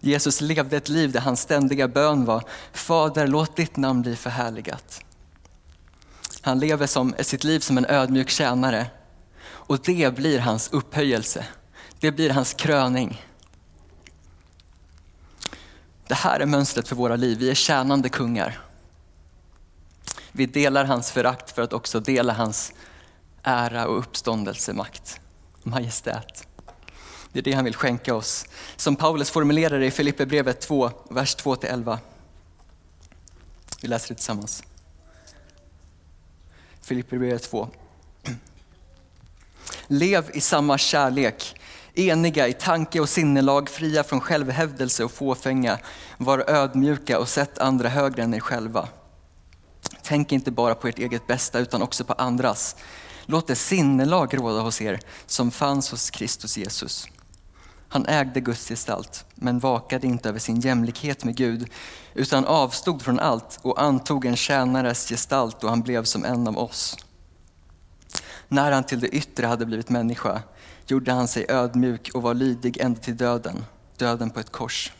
Jesus 0.06 0.40
levde 0.40 0.76
ett 0.76 0.88
liv 0.88 1.12
där 1.12 1.20
hans 1.20 1.40
ständiga 1.40 1.88
bön 1.88 2.24
var, 2.24 2.44
Fader 2.72 3.26
låt 3.26 3.56
ditt 3.56 3.76
namn 3.76 4.02
bli 4.02 4.16
förhärligat. 4.16 5.00
Han 6.40 6.58
lever 6.58 6.86
som, 6.86 7.14
sitt 7.20 7.44
liv 7.44 7.60
som 7.60 7.78
en 7.78 7.86
ödmjuk 7.86 8.30
tjänare 8.30 8.86
och 9.42 9.78
det 9.84 10.14
blir 10.14 10.38
hans 10.38 10.68
upphöjelse. 10.72 11.46
Det 12.00 12.12
blir 12.12 12.30
hans 12.30 12.54
kröning. 12.54 13.22
Det 16.06 16.14
här 16.14 16.40
är 16.40 16.46
mönstret 16.46 16.88
för 16.88 16.96
våra 16.96 17.16
liv. 17.16 17.38
Vi 17.38 17.50
är 17.50 17.54
tjänande 17.54 18.08
kungar. 18.08 18.60
Vi 20.32 20.46
delar 20.46 20.84
hans 20.84 21.10
förakt 21.10 21.50
för 21.50 21.62
att 21.62 21.72
också 21.72 22.00
dela 22.00 22.32
hans 22.32 22.72
ära 23.42 23.86
och 23.86 23.98
uppståndelsemakt, 23.98 25.20
majestät. 25.62 26.46
Det 27.36 27.40
är 27.40 27.42
det 27.42 27.52
han 27.52 27.64
vill 27.64 27.74
skänka 27.74 28.14
oss. 28.14 28.46
Som 28.76 28.96
Paulus 28.96 29.30
formulerar 29.30 29.80
det 29.80 29.86
i 29.86 29.90
Filipperbrevet 29.90 30.60
2, 30.60 30.90
vers 31.10 31.36
2-11. 31.36 31.98
Vi 33.80 33.88
läser 33.88 34.08
det 34.08 34.14
tillsammans. 34.14 34.62
Filipperbrevet 36.82 37.42
2. 37.42 37.68
Lev 39.86 40.30
i 40.34 40.40
samma 40.40 40.78
kärlek, 40.78 41.60
eniga 41.94 42.48
i 42.48 42.52
tanke 42.52 43.00
och 43.00 43.08
sinnelag, 43.08 43.68
fria 43.68 44.04
från 44.04 44.20
självhävdelse 44.20 45.04
och 45.04 45.12
fåfänga. 45.12 45.78
Var 46.18 46.50
ödmjuka 46.50 47.18
och 47.18 47.28
sätt 47.28 47.58
andra 47.58 47.88
högre 47.88 48.22
än 48.22 48.34
er 48.34 48.40
själva. 48.40 48.88
Tänk 50.02 50.32
inte 50.32 50.50
bara 50.50 50.74
på 50.74 50.88
ert 50.88 50.98
eget 50.98 51.26
bästa 51.26 51.58
utan 51.58 51.82
också 51.82 52.04
på 52.04 52.12
andras. 52.12 52.76
Låt 53.26 53.46
det 53.46 53.56
sinnelag 53.56 54.38
råda 54.38 54.60
hos 54.60 54.80
er 54.80 55.00
som 55.26 55.50
fanns 55.50 55.90
hos 55.90 56.10
Kristus 56.10 56.56
Jesus. 56.56 57.08
Han 57.96 58.06
ägde 58.06 58.40
Guds 58.40 58.68
gestalt, 58.68 59.24
men 59.34 59.58
vakade 59.58 60.06
inte 60.06 60.28
över 60.28 60.38
sin 60.38 60.60
jämlikhet 60.60 61.24
med 61.24 61.36
Gud, 61.36 61.70
utan 62.14 62.44
avstod 62.44 63.02
från 63.02 63.18
allt 63.18 63.58
och 63.62 63.82
antog 63.82 64.24
en 64.24 64.36
tjänares 64.36 65.08
gestalt 65.08 65.64
och 65.64 65.70
han 65.70 65.82
blev 65.82 66.04
som 66.04 66.24
en 66.24 66.48
av 66.48 66.58
oss. 66.58 66.96
När 68.48 68.72
han 68.72 68.84
till 68.84 69.00
det 69.00 69.08
yttre 69.08 69.46
hade 69.46 69.66
blivit 69.66 69.88
människa 69.88 70.42
gjorde 70.86 71.12
han 71.12 71.28
sig 71.28 71.46
ödmjuk 71.48 72.10
och 72.14 72.22
var 72.22 72.34
lydig 72.34 72.80
ända 72.80 73.00
till 73.00 73.16
döden, 73.16 73.64
döden 73.96 74.30
på 74.30 74.40
ett 74.40 74.52
kors. 74.52 74.92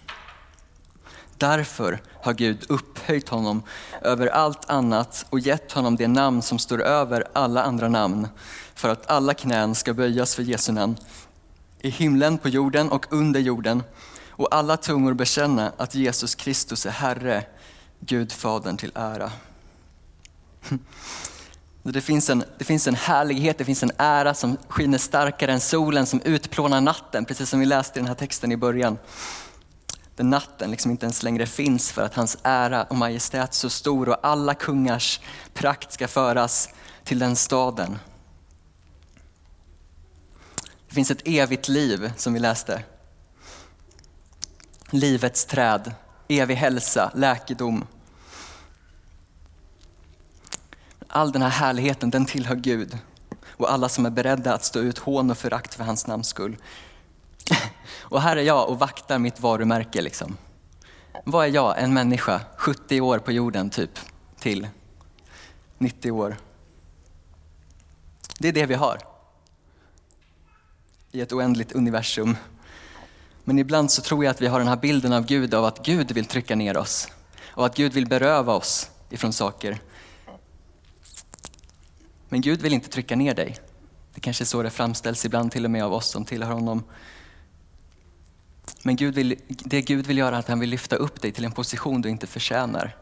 Därför 1.39 2.03
har 2.23 2.35
Gud 2.35 2.67
upphöjt 2.69 3.29
honom 3.29 3.63
över 4.03 4.27
allt 4.27 4.71
annat 4.71 5.27
och 5.31 5.41
gett 5.41 5.73
honom 5.73 5.97
det 5.97 6.09
namn 6.09 6.43
som 6.43 6.59
står 6.59 6.83
över 6.83 7.25
alla 7.33 7.63
andra 7.63 7.89
namn, 7.89 8.29
för 8.75 8.89
att 8.89 9.11
alla 9.11 9.35
knän 9.35 9.75
ska 9.75 9.95
böjas 9.95 10.35
för 10.35 10.43
Jesu 10.43 10.73
namn 10.73 10.97
i 11.87 11.91
himlen, 11.91 12.39
på 12.39 12.49
jorden 12.49 12.89
och 12.89 13.07
under 13.11 13.41
jorden 13.41 13.83
och 14.31 14.55
alla 14.55 14.77
tungor 14.77 15.15
bekänna 15.15 15.73
att 15.77 15.95
Jesus 15.95 16.35
Kristus 16.35 16.87
är 16.87 16.91
Herre, 16.91 17.45
Gud 18.01 18.33
Fadern 18.33 18.77
till 18.77 18.93
ära. 18.95 19.33
Det 21.83 22.01
finns, 22.01 22.31
en, 22.31 22.45
det 22.59 22.65
finns 22.65 22.87
en 22.87 22.95
härlighet, 22.95 23.59
det 23.59 23.65
finns 23.65 23.83
en 23.83 23.93
ära 23.97 24.35
som 24.35 24.57
skiner 24.69 24.99
starkare 24.99 25.53
än 25.53 25.61
solen, 25.61 26.07
som 26.07 26.21
utplånar 26.21 26.81
natten, 26.81 27.25
precis 27.25 27.51
som 27.51 27.61
vi 27.61 27.67
läste 27.67 27.99
i 27.99 28.01
den 28.01 28.09
här 28.09 28.15
texten 28.15 28.53
i 28.53 28.57
början. 28.57 28.99
Där 30.17 30.25
natten 30.25 30.71
liksom 30.71 30.91
inte 30.91 31.07
ens 31.07 31.23
längre 31.23 31.47
finns 31.47 31.93
för 31.93 32.03
att 32.03 32.15
hans 32.15 32.39
ära 32.43 32.85
och 32.85 32.97
majestät 32.97 33.55
så 33.55 33.71
stor 33.71 34.09
och 34.09 34.17
alla 34.23 34.55
kungars 34.55 35.21
prakt 35.55 35.93
ska 35.93 36.09
föras 36.09 36.69
till 37.05 37.19
den 37.19 37.37
staden. 37.37 37.99
Det 40.89 40.95
finns 40.95 41.11
ett 41.11 41.23
evigt 41.25 41.69
liv 41.69 42.13
som 42.17 42.33
vi 42.33 42.39
läste. 42.39 42.83
Livets 44.91 45.45
träd, 45.45 45.95
evig 46.29 46.55
hälsa, 46.55 47.11
läkedom. 47.15 47.87
All 51.09 51.33
den 51.33 51.43
här 51.43 51.49
härligheten 51.49 52.11
den 52.11 52.27
tillhör 52.27 52.55
Gud 52.55 52.99
och 53.49 53.73
alla 53.73 53.89
som 53.89 54.07
är 54.07 54.11
beredda 54.11 54.55
att 54.55 54.65
stå 54.65 54.79
ut 54.79 54.99
hån 54.99 55.31
och 55.31 55.39
förakt 55.39 55.75
för 55.75 55.85
hans 55.85 56.07
namns 56.07 56.29
skull. 56.29 56.57
Och 58.01 58.23
här 58.23 58.37
är 58.37 58.43
jag 58.43 58.69
och 58.69 58.79
vaktar 58.79 59.19
mitt 59.19 59.41
varumärke. 59.41 60.03
Liksom. 60.03 60.37
Vad 61.25 61.47
är 61.47 61.51
jag? 61.51 61.83
En 61.83 61.95
människa, 61.95 62.41
70 62.57 63.01
år 63.01 63.19
på 63.19 63.33
jorden 63.33 63.71
typ, 63.71 63.99
till 64.39 64.69
90 65.79 66.11
år. 66.11 66.37
Det 68.39 68.49
är 68.49 68.53
det 68.53 68.67
vi 68.67 68.75
har 68.75 69.16
i 71.13 71.21
ett 71.21 71.33
oändligt 71.33 71.73
universum. 71.73 72.37
Men 73.45 73.59
ibland 73.59 73.91
så 73.91 74.03
tror 74.03 74.25
jag 74.25 74.31
att 74.31 74.41
vi 74.41 74.47
har 74.47 74.59
den 74.59 74.69
här 74.69 74.77
bilden 74.77 75.13
av 75.13 75.27
Gud, 75.27 75.55
av 75.55 75.65
att 75.65 75.87
Gud 75.87 76.13
vill 76.13 76.25
trycka 76.25 76.57
ner 76.57 76.77
oss 76.77 77.09
och 77.47 77.67
att 77.67 77.77
Gud 77.77 77.93
vill 77.93 78.07
beröva 78.07 78.55
oss 78.55 78.91
ifrån 79.11 79.33
saker. 79.33 79.81
Men 82.29 82.41
Gud 82.41 82.63
vill 82.63 82.73
inte 82.73 82.89
trycka 82.89 83.17
ner 83.17 83.35
dig. 83.35 83.57
Det 84.15 84.21
kanske 84.21 84.45
är 84.45 84.47
så 84.47 84.63
det 84.63 84.71
framställs 84.71 85.25
ibland 85.25 85.53
till 85.53 85.65
och 85.65 85.71
med 85.71 85.85
av 85.85 85.93
oss 85.93 86.11
som 86.11 86.25
tillhör 86.25 86.53
honom. 86.53 86.85
Men 88.83 88.97
Gud 88.97 89.15
vill, 89.15 89.41
det 89.49 89.83
Gud 89.83 90.07
vill 90.07 90.19
göra 90.19 90.37
är 90.37 90.39
att 90.39 90.49
han 90.49 90.61
vill 90.61 90.71
lyfta 90.71 90.97
upp 90.97 91.23
dig 91.23 91.33
till 91.33 91.45
en 91.45 91.53
position 91.53 92.03
du 92.03 92.09
inte 92.09 92.27
förtjänar. 92.27 92.97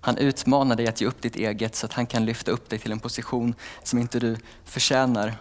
Han 0.00 0.18
utmanar 0.18 0.76
dig 0.76 0.88
att 0.88 1.00
ge 1.00 1.06
upp 1.06 1.22
ditt 1.22 1.36
eget 1.36 1.76
så 1.76 1.86
att 1.86 1.92
han 1.92 2.06
kan 2.06 2.24
lyfta 2.24 2.50
upp 2.50 2.70
dig 2.70 2.78
till 2.78 2.92
en 2.92 3.00
position 3.00 3.54
som 3.82 3.98
inte 3.98 4.20
du 4.20 4.36
förtjänar. 4.64 5.36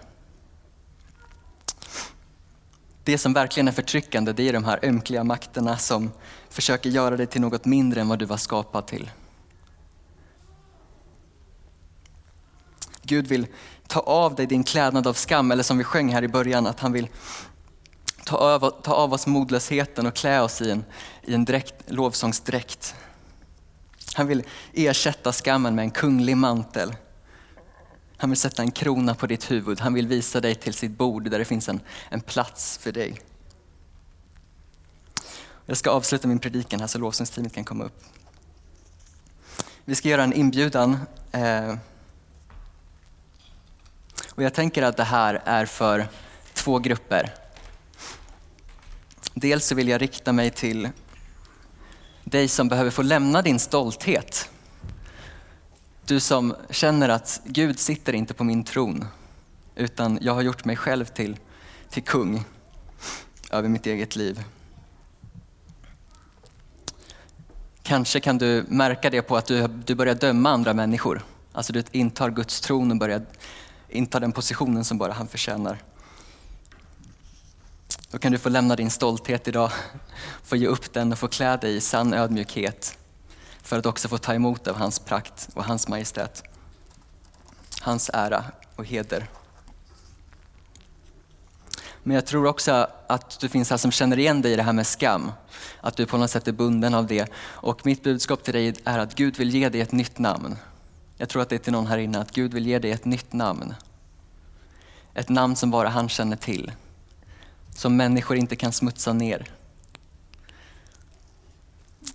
Det 3.07 3.17
som 3.17 3.33
verkligen 3.33 3.67
är 3.67 3.71
förtryckande 3.71 4.33
det 4.33 4.49
är 4.49 4.53
de 4.53 4.63
här 4.63 4.79
ömkliga 4.83 5.23
makterna 5.23 5.77
som 5.77 6.11
försöker 6.49 6.89
göra 6.89 7.17
dig 7.17 7.27
till 7.27 7.41
något 7.41 7.65
mindre 7.65 8.01
än 8.01 8.07
vad 8.07 8.19
du 8.19 8.25
var 8.25 8.37
skapad 8.37 8.87
till. 8.87 9.11
Gud 13.01 13.27
vill 13.27 13.47
ta 13.87 13.99
av 13.99 14.35
dig 14.35 14.45
din 14.45 14.63
klädnad 14.63 15.07
av 15.07 15.13
skam, 15.13 15.51
eller 15.51 15.63
som 15.63 15.77
vi 15.77 15.83
sjöng 15.83 16.13
här 16.13 16.23
i 16.23 16.27
början, 16.27 16.67
att 16.67 16.79
han 16.79 16.91
vill 16.91 17.07
ta 18.25 18.37
av, 18.37 18.81
ta 18.81 18.93
av 18.93 19.13
oss 19.13 19.27
modlösheten 19.27 20.05
och 20.05 20.15
klä 20.15 20.41
oss 20.41 20.61
i 20.61 20.71
en, 20.71 20.85
i 21.23 21.33
en 21.33 21.45
dräkt, 21.45 21.91
lovsångsdräkt. 21.91 22.95
Han 24.13 24.27
vill 24.27 24.43
ersätta 24.73 25.31
skammen 25.31 25.75
med 25.75 25.83
en 25.83 25.91
kunglig 25.91 26.37
mantel. 26.37 26.95
Han 28.17 28.29
vill 28.29 28.39
sätta 28.39 28.61
en 28.61 28.71
krona 28.71 29.15
på 29.15 29.27
ditt 29.27 29.51
huvud. 29.51 29.79
Han 29.79 29.93
vill 29.93 30.07
visa 30.07 30.41
dig 30.41 30.55
till 30.55 30.73
sitt 30.73 30.91
bord 30.91 31.29
där 31.29 31.39
det 31.39 31.45
finns 31.45 31.69
en, 31.69 31.79
en 32.09 32.21
plats 32.21 32.77
för 32.77 32.91
dig. 32.91 33.21
Jag 35.65 35.77
ska 35.77 35.89
avsluta 35.89 36.27
min 36.27 36.39
predikan 36.39 36.79
här 36.79 36.87
så 36.87 36.99
lovsångsteamet 36.99 37.53
kan 37.53 37.63
komma 37.63 37.83
upp. 37.83 38.03
Vi 39.85 39.95
ska 39.95 40.09
göra 40.09 40.23
en 40.23 40.33
inbjudan. 40.33 40.97
Eh, 41.31 41.75
och 44.31 44.43
jag 44.43 44.53
tänker 44.53 44.83
att 44.83 44.97
det 44.97 45.03
här 45.03 45.41
är 45.45 45.65
för 45.65 46.07
två 46.53 46.79
grupper. 46.79 47.33
Dels 49.33 49.65
så 49.65 49.75
vill 49.75 49.87
jag 49.87 50.01
rikta 50.01 50.33
mig 50.33 50.49
till 50.49 50.89
dig 52.23 52.47
som 52.47 52.69
behöver 52.69 52.91
få 52.91 53.01
lämna 53.01 53.41
din 53.41 53.59
stolthet 53.59 54.49
du 56.07 56.19
som 56.19 56.55
känner 56.69 57.09
att 57.09 57.41
Gud 57.45 57.79
sitter 57.79 58.13
inte 58.13 58.33
på 58.33 58.43
min 58.43 58.63
tron, 58.63 59.05
utan 59.75 60.19
jag 60.21 60.33
har 60.33 60.41
gjort 60.41 60.65
mig 60.65 60.75
själv 60.75 61.05
till, 61.05 61.37
till 61.89 62.03
kung 62.03 62.43
över 63.51 63.69
mitt 63.69 63.85
eget 63.85 64.15
liv. 64.15 64.43
Kanske 67.83 68.19
kan 68.19 68.37
du 68.37 68.65
märka 68.67 69.09
det 69.09 69.21
på 69.21 69.37
att 69.37 69.45
du, 69.45 69.67
du 69.67 69.95
börjar 69.95 70.15
döma 70.15 70.49
andra 70.49 70.73
människor. 70.73 71.25
Alltså 71.51 71.73
du 71.73 71.83
intar 71.91 72.29
Guds 72.29 72.61
tron 72.61 72.91
och 72.91 72.97
börjar 72.97 73.21
inta 73.89 74.19
den 74.19 74.31
positionen 74.31 74.85
som 74.85 74.97
bara 74.97 75.13
han 75.13 75.27
förtjänar. 75.27 75.77
Då 78.11 78.17
kan 78.17 78.31
du 78.31 78.37
få 78.37 78.49
lämna 78.49 78.75
din 78.75 78.89
stolthet 78.89 79.47
idag, 79.47 79.71
få 80.43 80.55
ge 80.55 80.67
upp 80.67 80.93
den 80.93 81.11
och 81.11 81.19
få 81.19 81.27
klä 81.27 81.57
dig 81.57 81.75
i 81.75 81.81
sann 81.81 82.13
ödmjukhet 82.13 82.97
för 83.67 83.79
att 83.79 83.85
också 83.85 84.07
få 84.07 84.17
ta 84.17 84.33
emot 84.33 84.67
av 84.67 84.75
hans 84.75 84.99
prakt 84.99 85.49
och 85.53 85.63
hans 85.63 85.87
majestät. 85.87 86.43
Hans 87.81 88.09
ära 88.13 88.45
och 88.75 88.85
heder. 88.85 89.27
Men 92.03 92.15
jag 92.15 92.25
tror 92.25 92.45
också 92.45 92.87
att 93.07 93.39
du 93.39 93.49
finns 93.49 93.69
här 93.69 93.77
som 93.77 93.91
känner 93.91 94.19
igen 94.19 94.41
dig 94.41 94.51
i 94.51 94.55
det 94.55 94.63
här 94.63 94.73
med 94.73 94.87
skam. 94.87 95.31
Att 95.81 95.97
du 95.97 96.05
på 96.05 96.17
något 96.17 96.31
sätt 96.31 96.47
är 96.47 96.51
bunden 96.51 96.93
av 96.93 97.07
det. 97.07 97.31
Och 97.37 97.85
mitt 97.85 98.03
budskap 98.03 98.43
till 98.43 98.53
dig 98.53 98.75
är 98.83 98.99
att 98.99 99.15
Gud 99.15 99.37
vill 99.37 99.49
ge 99.49 99.69
dig 99.69 99.81
ett 99.81 99.91
nytt 99.91 100.19
namn. 100.19 100.55
Jag 101.17 101.29
tror 101.29 101.41
att 101.41 101.49
det 101.49 101.55
är 101.55 101.59
till 101.59 101.73
någon 101.73 101.87
här 101.87 101.97
inne, 101.97 102.19
att 102.19 102.31
Gud 102.31 102.53
vill 102.53 102.67
ge 102.67 102.79
dig 102.79 102.91
ett 102.91 103.05
nytt 103.05 103.33
namn. 103.33 103.73
Ett 105.13 105.29
namn 105.29 105.55
som 105.55 105.71
bara 105.71 105.89
han 105.89 106.09
känner 106.09 106.35
till. 106.35 106.71
Som 107.75 107.97
människor 107.97 108.37
inte 108.37 108.55
kan 108.55 108.71
smutsa 108.71 109.13
ner. 109.13 109.51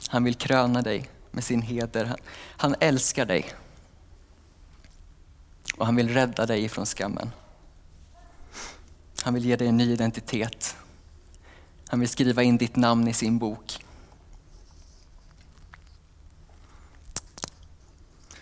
Han 0.08 0.24
vill 0.24 0.34
kröna 0.34 0.82
dig 0.82 1.11
med 1.32 1.44
sin 1.44 1.62
heder. 1.62 2.16
Han 2.56 2.74
älskar 2.80 3.26
dig. 3.26 3.52
Och 5.76 5.86
han 5.86 5.96
vill 5.96 6.08
rädda 6.08 6.46
dig 6.46 6.64
ifrån 6.64 6.86
skammen. 6.86 7.30
Han 9.22 9.34
vill 9.34 9.44
ge 9.44 9.56
dig 9.56 9.68
en 9.68 9.76
ny 9.76 9.92
identitet. 9.92 10.76
Han 11.88 12.00
vill 12.00 12.08
skriva 12.08 12.42
in 12.42 12.56
ditt 12.56 12.76
namn 12.76 13.08
i 13.08 13.12
sin 13.12 13.38
bok. 13.38 13.84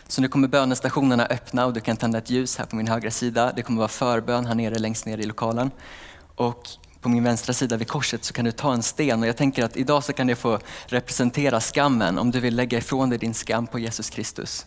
Så 0.07 0.21
nu 0.21 0.29
kommer 0.29 0.49
bönestationerna 0.49 1.27
öppna 1.27 1.67
och 1.67 1.73
du 1.73 1.81
kan 1.81 1.97
tända 1.97 2.19
ett 2.19 2.31
ljus 2.31 2.57
här 2.57 2.67
på 2.67 2.77
min 2.77 2.89
högra 2.89 3.11
sida. 3.11 3.53
Det 3.57 3.63
kommer 3.63 3.79
vara 3.79 3.89
förbön 3.89 4.47
här 4.47 4.55
nere 4.55 4.79
längst 4.79 5.07
ner 5.07 5.19
i 5.19 5.27
lokalen. 5.27 5.71
Och 6.35 6.69
på 7.01 7.09
min 7.09 7.25
vänstra 7.25 7.53
sida 7.53 7.77
vid 7.77 7.89
korset 7.89 8.25
så 8.25 8.33
kan 8.33 8.45
du 8.45 8.53
ta 8.53 8.73
en 8.73 8.83
sten 8.83 9.23
och 9.23 9.29
jag 9.29 9.37
tänker 9.37 9.65
att 9.65 9.77
idag 9.77 10.05
så 10.05 10.13
kan 10.13 10.27
det 10.27 10.37
få 10.37 10.59
representera 10.87 11.61
skammen 11.61 12.19
om 12.19 12.31
du 12.31 12.41
vill 12.41 12.57
lägga 12.57 12.79
ifrån 12.79 13.11
dig 13.11 13.19
din 13.19 13.35
skam 13.35 13.67
på 13.67 13.79
Jesus 13.79 14.11
Kristus. 14.11 14.67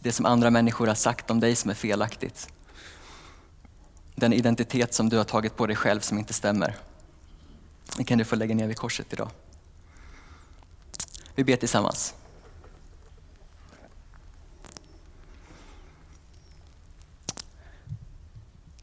Det 0.00 0.12
som 0.12 0.26
andra 0.26 0.50
människor 0.50 0.86
har 0.86 0.94
sagt 0.94 1.30
om 1.30 1.40
dig 1.40 1.56
som 1.56 1.70
är 1.70 1.74
felaktigt. 1.74 2.48
Den 4.14 4.32
identitet 4.32 4.94
som 4.94 5.08
du 5.08 5.16
har 5.16 5.24
tagit 5.24 5.56
på 5.56 5.66
dig 5.66 5.76
själv 5.76 6.00
som 6.00 6.18
inte 6.18 6.32
stämmer. 6.32 6.76
Det 7.96 8.04
kan 8.04 8.18
du 8.18 8.24
få 8.24 8.36
lägga 8.36 8.54
ner 8.54 8.66
vid 8.66 8.76
korset 8.76 9.12
idag. 9.12 9.30
Vi 11.34 11.44
ber 11.44 11.56
tillsammans. 11.56 12.14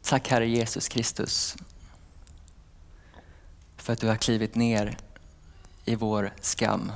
Tack 0.08 0.28
Herre 0.28 0.46
Jesus 0.46 0.88
Kristus 0.88 1.56
för 3.76 3.92
att 3.92 4.00
du 4.00 4.08
har 4.08 4.16
klivit 4.16 4.54
ner 4.54 4.96
i 5.84 5.94
vår 5.94 6.32
skam. 6.40 6.92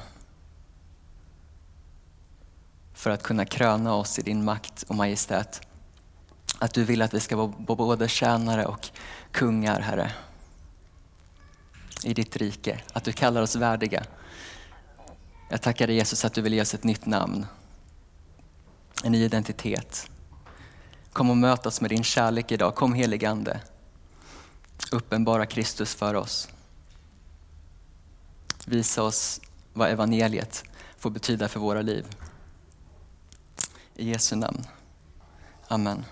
För 2.95 3.11
att 3.11 3.23
kunna 3.23 3.45
kröna 3.45 3.95
oss 3.95 4.19
i 4.19 4.23
din 4.23 4.45
makt 4.45 4.83
och 4.83 4.95
majestät. 4.95 5.61
Att 6.59 6.75
du 6.75 6.85
vill 6.85 7.03
att 7.03 7.15
vi 7.15 7.21
ska 7.21 7.37
vara 7.37 7.77
både 7.77 8.09
tjänare 8.09 8.67
och 8.67 8.89
kungar, 9.31 9.81
Herre. 9.81 10.13
I 12.05 12.15
ditt 12.15 12.37
rike. 12.37 12.81
Att 12.93 13.05
du 13.05 13.13
kallar 13.13 13.43
oss 13.43 13.57
värdiga. 13.57 14.05
Jag 15.49 15.63
tackar 15.63 15.87
dig 15.87 15.97
Jesus 15.97 16.25
att 16.25 16.35
du 16.35 16.41
vill 16.43 16.55
ge 16.55 16.63
oss 16.63 16.75
ett 16.75 16.85
nytt 16.85 17.07
namn. 17.07 17.47
En 19.05 19.13
ny 19.13 19.25
identitet. 19.25 20.12
Kom 21.13 21.31
och 21.31 21.37
möt 21.37 21.67
oss 21.67 21.81
med 21.81 21.91
din 21.91 22.05
kärlek 22.05 22.53
idag. 22.53 22.75
Kom 22.75 22.95
helige 22.95 23.31
Ande. 23.31 23.61
Uppenbara 24.93 25.47
Kristus 25.47 25.95
för 25.95 26.15
oss. 26.15 26.49
Visa 28.67 29.03
oss 29.03 29.41
vad 29.73 29.91
evangeliet 29.91 30.65
får 30.99 31.11
betyda 31.11 31.49
för 31.49 31.61
våra 31.61 31.83
liv. 31.83 32.07
I 33.97 34.11
Jesu 34.11 34.37
namn. 34.37 34.67
Amen. 35.69 36.05